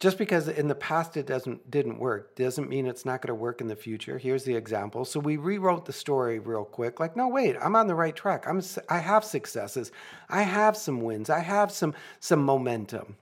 Just 0.00 0.16
because 0.16 0.48
in 0.48 0.66
the 0.66 0.74
past 0.74 1.18
it 1.18 1.26
doesn't 1.26 1.70
didn't 1.70 1.98
work 1.98 2.34
doesn't 2.34 2.70
mean 2.70 2.86
it's 2.86 3.04
not 3.04 3.20
going 3.20 3.28
to 3.28 3.34
work 3.34 3.60
in 3.60 3.68
the 3.68 3.76
future. 3.76 4.16
Here's 4.16 4.44
the 4.44 4.54
example. 4.56 5.04
So 5.04 5.20
we 5.20 5.36
rewrote 5.36 5.84
the 5.84 5.92
story 5.92 6.38
real 6.38 6.64
quick. 6.64 6.98
Like, 6.98 7.16
no, 7.16 7.28
wait, 7.28 7.56
I'm 7.60 7.76
on 7.76 7.86
the 7.86 7.94
right 7.94 8.16
track. 8.16 8.46
I'm 8.48 8.62
I 8.88 8.98
have 8.98 9.24
successes. 9.24 9.92
I 10.30 10.42
have 10.42 10.74
some 10.74 11.02
wins. 11.02 11.28
I 11.28 11.40
have 11.40 11.70
some 11.70 11.94
some 12.18 12.42
momentum. 12.42 13.18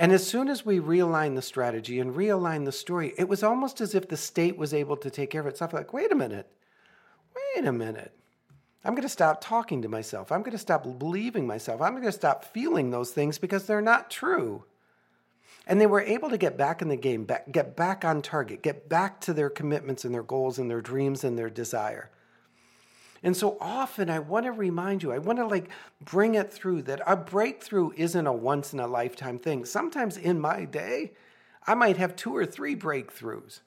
And 0.00 0.10
as 0.10 0.26
soon 0.26 0.48
as 0.48 0.66
we 0.66 0.80
realigned 0.80 1.36
the 1.36 1.42
strategy 1.42 2.00
and 2.00 2.14
realigned 2.14 2.64
the 2.64 2.72
story, 2.72 3.14
it 3.16 3.28
was 3.28 3.44
almost 3.44 3.80
as 3.80 3.94
if 3.94 4.08
the 4.08 4.16
state 4.16 4.56
was 4.56 4.74
able 4.74 4.96
to 4.96 5.10
take 5.10 5.30
care 5.30 5.40
of 5.40 5.46
itself. 5.46 5.72
Like, 5.72 5.92
wait 5.92 6.10
a 6.10 6.16
minute, 6.16 6.50
wait 7.54 7.66
a 7.66 7.72
minute. 7.72 8.12
I'm 8.84 8.94
going 8.94 9.02
to 9.02 9.08
stop 9.08 9.40
talking 9.40 9.82
to 9.82 9.88
myself. 9.88 10.32
I'm 10.32 10.42
going 10.42 10.52
to 10.52 10.58
stop 10.58 10.98
believing 10.98 11.46
myself. 11.46 11.80
I'm 11.80 11.92
going 11.92 12.04
to 12.04 12.12
stop 12.12 12.44
feeling 12.44 12.90
those 12.90 13.10
things 13.10 13.38
because 13.38 13.66
they're 13.66 13.80
not 13.80 14.10
true. 14.10 14.64
And 15.68 15.78
they 15.78 15.86
were 15.86 16.00
able 16.00 16.30
to 16.30 16.38
get 16.38 16.56
back 16.56 16.82
in 16.82 16.88
the 16.88 16.96
game, 16.96 17.24
back, 17.24 17.52
get 17.52 17.76
back 17.76 18.04
on 18.04 18.22
target, 18.22 18.62
get 18.62 18.88
back 18.88 19.20
to 19.20 19.34
their 19.34 19.50
commitments 19.50 20.04
and 20.04 20.14
their 20.14 20.22
goals 20.22 20.58
and 20.58 20.70
their 20.70 20.80
dreams 20.80 21.22
and 21.22 21.38
their 21.38 21.50
desire. 21.50 22.10
And 23.22 23.36
so 23.36 23.58
often 23.60 24.08
I 24.08 24.18
want 24.20 24.46
to 24.46 24.52
remind 24.52 25.02
you, 25.02 25.12
I 25.12 25.18
want 25.18 25.38
to 25.38 25.46
like 25.46 25.68
bring 26.00 26.36
it 26.36 26.52
through 26.52 26.82
that 26.82 27.02
a 27.06 27.16
breakthrough 27.16 27.90
isn't 27.96 28.26
a 28.26 28.32
once 28.32 28.72
in 28.72 28.80
a 28.80 28.86
lifetime 28.86 29.38
thing. 29.38 29.64
Sometimes 29.64 30.16
in 30.16 30.40
my 30.40 30.64
day, 30.64 31.12
I 31.66 31.74
might 31.74 31.98
have 31.98 32.16
two 32.16 32.34
or 32.34 32.46
three 32.46 32.74
breakthroughs. 32.74 33.60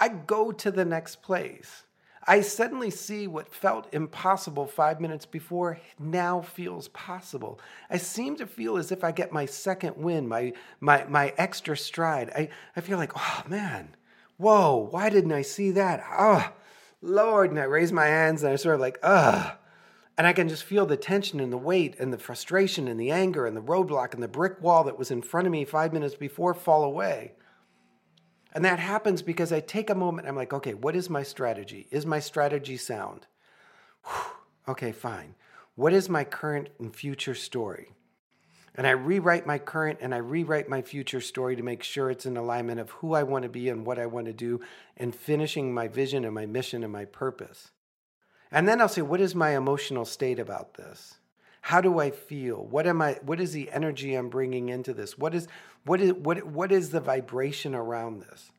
I 0.00 0.08
go 0.08 0.50
to 0.52 0.70
the 0.70 0.84
next 0.84 1.22
place. 1.22 1.82
I 2.28 2.42
suddenly 2.42 2.90
see 2.90 3.26
what 3.26 3.54
felt 3.54 3.92
impossible 3.94 4.66
five 4.66 5.00
minutes 5.00 5.24
before 5.24 5.80
now 5.98 6.42
feels 6.42 6.88
possible. 6.88 7.58
I 7.88 7.96
seem 7.96 8.36
to 8.36 8.46
feel 8.46 8.76
as 8.76 8.92
if 8.92 9.02
I 9.02 9.12
get 9.12 9.32
my 9.32 9.46
second 9.46 9.96
win, 9.96 10.28
my, 10.28 10.52
my, 10.78 11.06
my 11.08 11.32
extra 11.38 11.74
stride. 11.74 12.30
I, 12.36 12.50
I 12.76 12.82
feel 12.82 12.98
like, 12.98 13.12
oh 13.16 13.42
man, 13.48 13.96
whoa, 14.36 14.88
why 14.90 15.08
didn't 15.08 15.32
I 15.32 15.40
see 15.40 15.70
that? 15.70 16.04
Oh, 16.18 16.52
Lord. 17.00 17.48
And 17.50 17.58
I 17.58 17.64
raise 17.64 17.92
my 17.92 18.06
hands 18.06 18.42
and 18.42 18.52
I 18.52 18.56
sort 18.56 18.74
of 18.74 18.82
like, 18.82 18.98
ugh. 19.02 19.56
And 20.18 20.26
I 20.26 20.34
can 20.34 20.50
just 20.50 20.64
feel 20.64 20.84
the 20.84 20.98
tension 20.98 21.40
and 21.40 21.50
the 21.50 21.56
weight 21.56 21.96
and 21.98 22.12
the 22.12 22.18
frustration 22.18 22.88
and 22.88 23.00
the 23.00 23.10
anger 23.10 23.46
and 23.46 23.56
the 23.56 23.62
roadblock 23.62 24.12
and 24.12 24.22
the 24.22 24.28
brick 24.28 24.60
wall 24.60 24.84
that 24.84 24.98
was 24.98 25.10
in 25.10 25.22
front 25.22 25.46
of 25.46 25.52
me 25.52 25.64
five 25.64 25.94
minutes 25.94 26.14
before 26.14 26.52
fall 26.52 26.84
away. 26.84 27.32
And 28.58 28.64
that 28.64 28.80
happens 28.80 29.22
because 29.22 29.52
I 29.52 29.60
take 29.60 29.88
a 29.88 29.94
moment 29.94 30.26
I'm 30.26 30.34
like, 30.34 30.52
okay, 30.52 30.74
what 30.74 30.96
is 30.96 31.08
my 31.08 31.22
strategy? 31.22 31.86
Is 31.92 32.04
my 32.04 32.18
strategy 32.18 32.76
sound? 32.76 33.28
Whew, 34.02 34.32
okay, 34.72 34.90
fine. 34.90 35.36
What 35.76 35.92
is 35.92 36.08
my 36.08 36.24
current 36.24 36.70
and 36.80 36.92
future 36.92 37.36
story? 37.36 37.92
And 38.74 38.84
I 38.84 38.90
rewrite 38.90 39.46
my 39.46 39.58
current 39.58 40.00
and 40.02 40.12
I 40.12 40.18
rewrite 40.18 40.68
my 40.68 40.82
future 40.82 41.20
story 41.20 41.54
to 41.54 41.62
make 41.62 41.84
sure 41.84 42.10
it's 42.10 42.26
in 42.26 42.36
alignment 42.36 42.80
of 42.80 42.90
who 42.90 43.14
I 43.14 43.22
want 43.22 43.44
to 43.44 43.48
be 43.48 43.68
and 43.68 43.86
what 43.86 44.00
I 44.00 44.06
want 44.06 44.26
to 44.26 44.32
do 44.32 44.60
and 44.96 45.14
finishing 45.14 45.72
my 45.72 45.86
vision 45.86 46.24
and 46.24 46.34
my 46.34 46.46
mission 46.46 46.82
and 46.82 46.92
my 46.92 47.04
purpose. 47.04 47.70
And 48.50 48.66
then 48.66 48.80
I'll 48.80 48.88
say, 48.88 49.02
what 49.02 49.20
is 49.20 49.36
my 49.36 49.56
emotional 49.56 50.04
state 50.04 50.40
about 50.40 50.74
this? 50.74 51.18
How 51.68 51.82
do 51.82 51.98
I 51.98 52.10
feel? 52.10 52.64
What 52.64 52.86
am 52.86 53.02
I 53.02 53.18
what 53.20 53.38
is 53.38 53.52
the 53.52 53.70
energy 53.70 54.14
I'm 54.14 54.30
bringing 54.30 54.70
into 54.70 54.94
this? 54.94 55.18
What 55.18 55.34
is 55.34 55.48
what 55.84 56.00
is 56.00 56.14
what 56.14 56.42
what 56.46 56.72
is 56.72 56.88
the 56.88 57.00
vibration 57.00 57.74
around 57.74 58.22
this? 58.22 58.50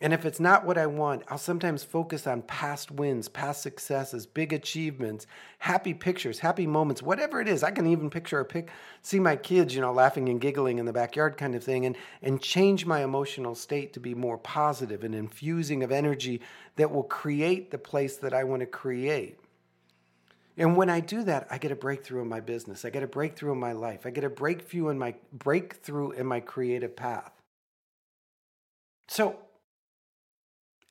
And 0.00 0.14
if 0.14 0.24
it's 0.24 0.40
not 0.40 0.64
what 0.64 0.78
I 0.78 0.86
want, 0.86 1.24
I'll 1.28 1.36
sometimes 1.36 1.84
focus 1.84 2.26
on 2.26 2.40
past 2.40 2.90
wins, 2.90 3.28
past 3.28 3.60
successes, 3.60 4.24
big 4.24 4.54
achievements, 4.54 5.26
happy 5.58 5.92
pictures, 5.92 6.38
happy 6.38 6.66
moments, 6.66 7.02
whatever 7.02 7.42
it 7.42 7.48
is. 7.48 7.62
I 7.62 7.72
can 7.72 7.86
even 7.86 8.08
picture 8.08 8.40
a 8.40 8.44
pic, 8.46 8.70
see 9.02 9.20
my 9.20 9.36
kids, 9.36 9.74
you 9.74 9.82
know, 9.82 9.92
laughing 9.92 10.30
and 10.30 10.40
giggling 10.40 10.78
in 10.78 10.86
the 10.86 10.94
backyard 10.94 11.36
kind 11.36 11.54
of 11.54 11.62
thing, 11.62 11.84
and, 11.84 11.94
and 12.22 12.40
change 12.40 12.86
my 12.86 13.04
emotional 13.04 13.54
state 13.54 13.92
to 13.92 14.00
be 14.00 14.14
more 14.14 14.38
positive 14.38 15.04
and 15.04 15.14
infusing 15.14 15.82
of 15.82 15.92
energy 15.92 16.40
that 16.76 16.90
will 16.90 17.02
create 17.02 17.70
the 17.70 17.76
place 17.76 18.16
that 18.16 18.32
I 18.32 18.44
want 18.44 18.60
to 18.60 18.66
create. 18.66 19.40
And 20.56 20.76
when 20.76 20.88
I 20.88 21.00
do 21.00 21.22
that, 21.24 21.46
I 21.50 21.58
get 21.58 21.70
a 21.70 21.76
breakthrough 21.76 22.22
in 22.22 22.28
my 22.28 22.40
business. 22.40 22.84
I 22.84 22.90
get 22.90 23.02
a 23.02 23.06
breakthrough 23.08 23.52
in 23.52 23.60
my 23.60 23.72
life. 23.72 24.06
I 24.06 24.10
get 24.10 24.24
a 24.24 24.30
breakthrough 24.30 24.88
in 24.88 24.98
my 24.98 25.14
breakthrough 25.32 26.12
in 26.12 26.26
my 26.26 26.40
creative 26.40 26.96
path. 26.96 27.32
So, 29.08 29.36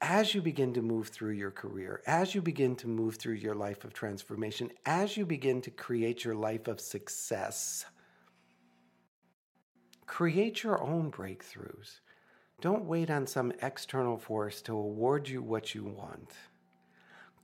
as 0.01 0.35
you 0.35 0.41
begin 0.41 0.73
to 0.73 0.81
move 0.83 1.07
through 1.07 1.31
your 1.31 1.51
career, 1.51 2.01
as 2.05 2.35
you 2.35 2.41
begin 2.41 2.75
to 2.77 2.87
move 2.87 3.15
through 3.15 3.33
your 3.33 3.55
life 3.55 3.83
of 3.83 3.93
transformation, 3.93 4.69
as 4.85 5.17
you 5.17 5.25
begin 5.25 5.61
to 5.61 5.71
create 5.71 6.23
your 6.23 6.35
life 6.35 6.67
of 6.67 6.79
success, 6.79 7.85
create 10.05 10.63
your 10.63 10.81
own 10.83 11.11
breakthroughs. 11.11 12.01
Don't 12.61 12.85
wait 12.85 13.09
on 13.09 13.25
some 13.25 13.51
external 13.61 14.17
force 14.17 14.61
to 14.63 14.73
award 14.73 15.27
you 15.27 15.41
what 15.41 15.73
you 15.73 15.83
want. 15.83 16.31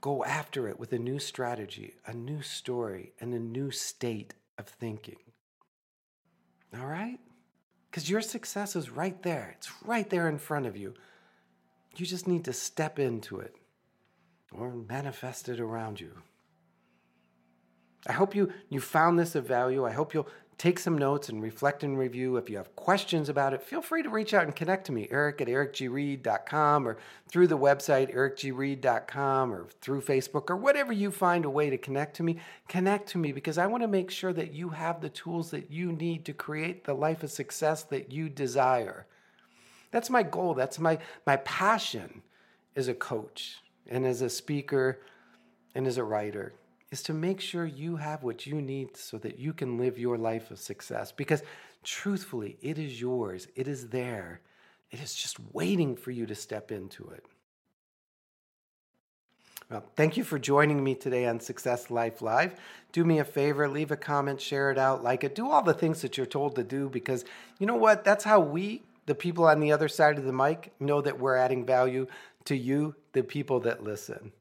Go 0.02 0.24
after 0.26 0.68
it 0.68 0.80
with 0.80 0.94
a 0.94 1.00
new 1.00 1.20
strategy, 1.20 1.94
a 2.08 2.14
new 2.14 2.42
story, 2.42 3.14
and 3.20 3.34
a 3.34 3.40
new 3.40 3.70
state 3.70 4.34
of 4.58 4.68
thinking. 4.68 5.20
All 6.78 6.88
right? 6.88 7.20
Because 7.90 8.10
your 8.10 8.22
success 8.22 8.76
is 8.76 8.90
right 8.90 9.22
there. 9.22 9.54
It's 9.58 9.72
right 9.86 10.10
there 10.10 10.28
in 10.28 10.40
front 10.40 10.66
of 10.66 10.76
you. 10.76 10.96
You 11.98 12.06
just 12.06 12.28
need 12.28 12.46
to 12.46 12.54
step 12.54 12.98
into 12.98 13.40
it 13.40 13.56
or 14.52 14.74
manifest 14.74 15.50
it 15.50 15.60
around 15.60 16.00
you. 16.00 16.14
I 18.08 18.14
hope 18.14 18.34
you, 18.34 18.52
you 18.70 18.80
found 18.80 19.20
this 19.20 19.36
of 19.36 19.46
value. 19.46 19.86
I 19.86 19.92
hope 19.92 20.14
you'll 20.14 20.30
take 20.62 20.78
some 20.78 20.96
notes 20.96 21.28
and 21.28 21.42
reflect 21.42 21.82
and 21.82 21.98
review. 21.98 22.38
If 22.38 22.48
you 22.48 22.58
have 22.58 22.76
questions 22.76 23.30
about 23.30 23.56
it, 23.56 23.64
feel 23.64 23.82
free 23.82 24.04
to 24.04 24.10
reach 24.10 24.32
out 24.32 24.44
and 24.44 24.56
connect 24.56 24.86
to 24.86 24.92
me, 24.92 25.08
eric 25.10 25.42
at 25.42 25.48
ericgreed.com 25.48 26.88
or 26.88 26.98
through 27.28 27.48
the 27.48 27.58
website, 27.58 28.14
ericgreed.com 28.14 29.52
or 29.52 29.66
through 29.82 30.02
Facebook 30.02 30.52
or 30.52 30.56
whatever 30.56 30.94
you 30.94 31.10
find 31.10 31.46
a 31.46 31.50
way 31.50 31.72
to 31.72 31.80
connect 31.80 32.16
to 32.18 32.24
me. 32.24 32.38
Connect 32.68 33.10
to 33.10 33.18
me 33.18 33.32
because 33.32 33.58
I 33.58 33.66
want 33.66 33.82
to 33.82 33.88
make 33.88 34.12
sure 34.12 34.34
that 34.34 34.54
you 34.54 34.70
have 34.70 35.02
the 35.02 35.10
tools 35.10 35.50
that 35.50 35.72
you 35.72 35.94
need 35.94 36.26
to 36.26 36.34
create 36.34 36.84
the 36.84 36.94
life 36.94 37.24
of 37.24 37.32
success 37.32 37.82
that 37.86 38.12
you 38.12 38.30
desire. 38.30 39.08
That's 39.90 40.12
my 40.12 40.22
goal. 40.22 40.54
That's 40.54 40.78
my, 40.78 41.00
my 41.26 41.38
passion 41.38 42.22
as 42.76 42.88
a 42.88 42.94
coach 42.94 43.58
and 43.90 44.06
as 44.06 44.22
a 44.22 44.30
speaker 44.30 45.00
and 45.74 45.88
as 45.88 45.98
a 45.98 46.04
writer 46.04 46.54
is 46.92 47.02
to 47.04 47.14
make 47.14 47.40
sure 47.40 47.66
you 47.66 47.96
have 47.96 48.22
what 48.22 48.46
you 48.46 48.62
need 48.62 48.98
so 48.98 49.18
that 49.18 49.40
you 49.40 49.54
can 49.54 49.78
live 49.78 49.98
your 49.98 50.18
life 50.18 50.52
of 50.52 50.60
success. 50.60 51.12
Because 51.12 51.42
truthfully, 51.84 52.58
it 52.62 52.78
is 52.78 53.00
yours, 53.00 53.48
it 53.56 53.68
is 53.68 53.88
there. 53.88 54.42
It 54.92 55.02
is 55.02 55.16
just 55.16 55.38
waiting 55.54 55.96
for 55.96 56.12
you 56.12 56.26
to 56.26 56.36
step 56.36 56.70
into 56.70 57.10
it. 57.10 57.26
Well, 59.70 59.86
thank 59.96 60.18
you 60.18 60.26
for 60.26 60.38
joining 60.38 60.84
me 60.84 60.96
today 60.96 61.26
on 61.28 61.40
Success 61.40 61.90
Life 61.90 62.22
Live. 62.22 62.60
Do 62.92 63.06
me 63.06 63.20
a 63.20 63.24
favor, 63.24 63.70
leave 63.70 63.92
a 63.92 63.96
comment, 63.96 64.42
share 64.42 64.70
it 64.70 64.78
out, 64.78 65.02
like 65.02 65.24
it, 65.24 65.34
do 65.34 65.50
all 65.50 65.62
the 65.62 65.74
things 65.74 66.02
that 66.02 66.18
you're 66.18 66.26
told 66.26 66.56
to 66.56 66.64
do 66.66 66.90
because 66.90 67.24
you 67.58 67.66
know 67.66 67.78
what? 67.78 68.04
That's 68.04 68.26
how 68.26 68.42
we, 68.42 68.84
the 69.06 69.16
people 69.16 69.46
on 69.46 69.62
the 69.62 69.72
other 69.72 69.88
side 69.88 70.18
of 70.18 70.26
the 70.26 70.34
mic, 70.34 70.74
know 70.82 71.00
that 71.00 71.20
we're 71.20 71.38
adding 71.38 71.66
value 71.66 72.08
to 72.44 72.58
you, 72.58 72.96
the 73.14 73.24
people 73.24 73.62
that 73.62 73.82
listen. 73.82 74.34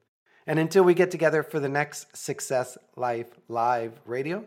And 0.46 0.59
until 0.59 0.85
we 0.85 0.94
get 0.94 1.11
together 1.11 1.42
for 1.42 1.61
the 1.61 1.68
next 1.68 2.16
Success 2.16 2.79
Life 2.96 3.38
Live 3.48 4.00
radio, 4.07 4.44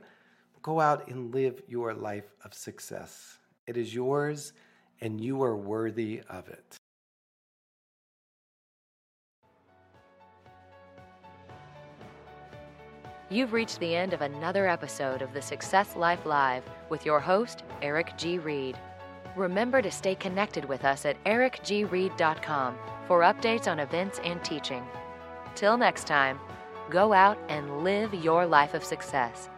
go 0.62 0.80
out 0.80 1.08
and 1.08 1.34
live 1.34 1.62
your 1.68 1.94
life 1.94 2.34
of 2.44 2.54
success. 2.54 3.38
It 3.68 3.78
is 3.78 3.94
yours, 3.94 4.54
and 5.02 5.22
you 5.22 5.44
are 5.44 5.56
worthy 5.56 6.22
of 6.30 6.48
it. 6.50 6.78
You've 13.30 13.54
reached 13.54 13.80
the 13.80 13.96
end 13.96 14.14
of 14.14 14.22
another 14.22 14.68
episode 14.68 15.22
of 15.22 15.34
the 15.34 15.42
Success 15.42 15.96
Life 15.96 16.26
Live 16.26 16.64
with 16.90 17.06
your 17.06 17.20
host, 17.20 17.64
Eric 17.82 18.16
G. 18.18 18.38
Reed. 18.38 18.78
Remember 19.36 19.82
to 19.82 19.90
stay 19.90 20.14
connected 20.14 20.66
with 20.66 20.86
us 20.86 21.06
at 21.06 21.24
ericgreed.com 21.24 22.76
for 23.08 23.22
updates 23.22 23.68
on 23.68 23.80
events 23.80 24.20
and 24.24 24.44
teaching. 24.44 24.84
Till 25.56 25.78
next 25.78 26.08
time, 26.08 26.40
go 26.90 27.14
out 27.14 27.38
and 27.48 27.84
live 27.84 28.14
your 28.14 28.46
life 28.46 28.74
of 28.74 28.84
success. 28.84 29.50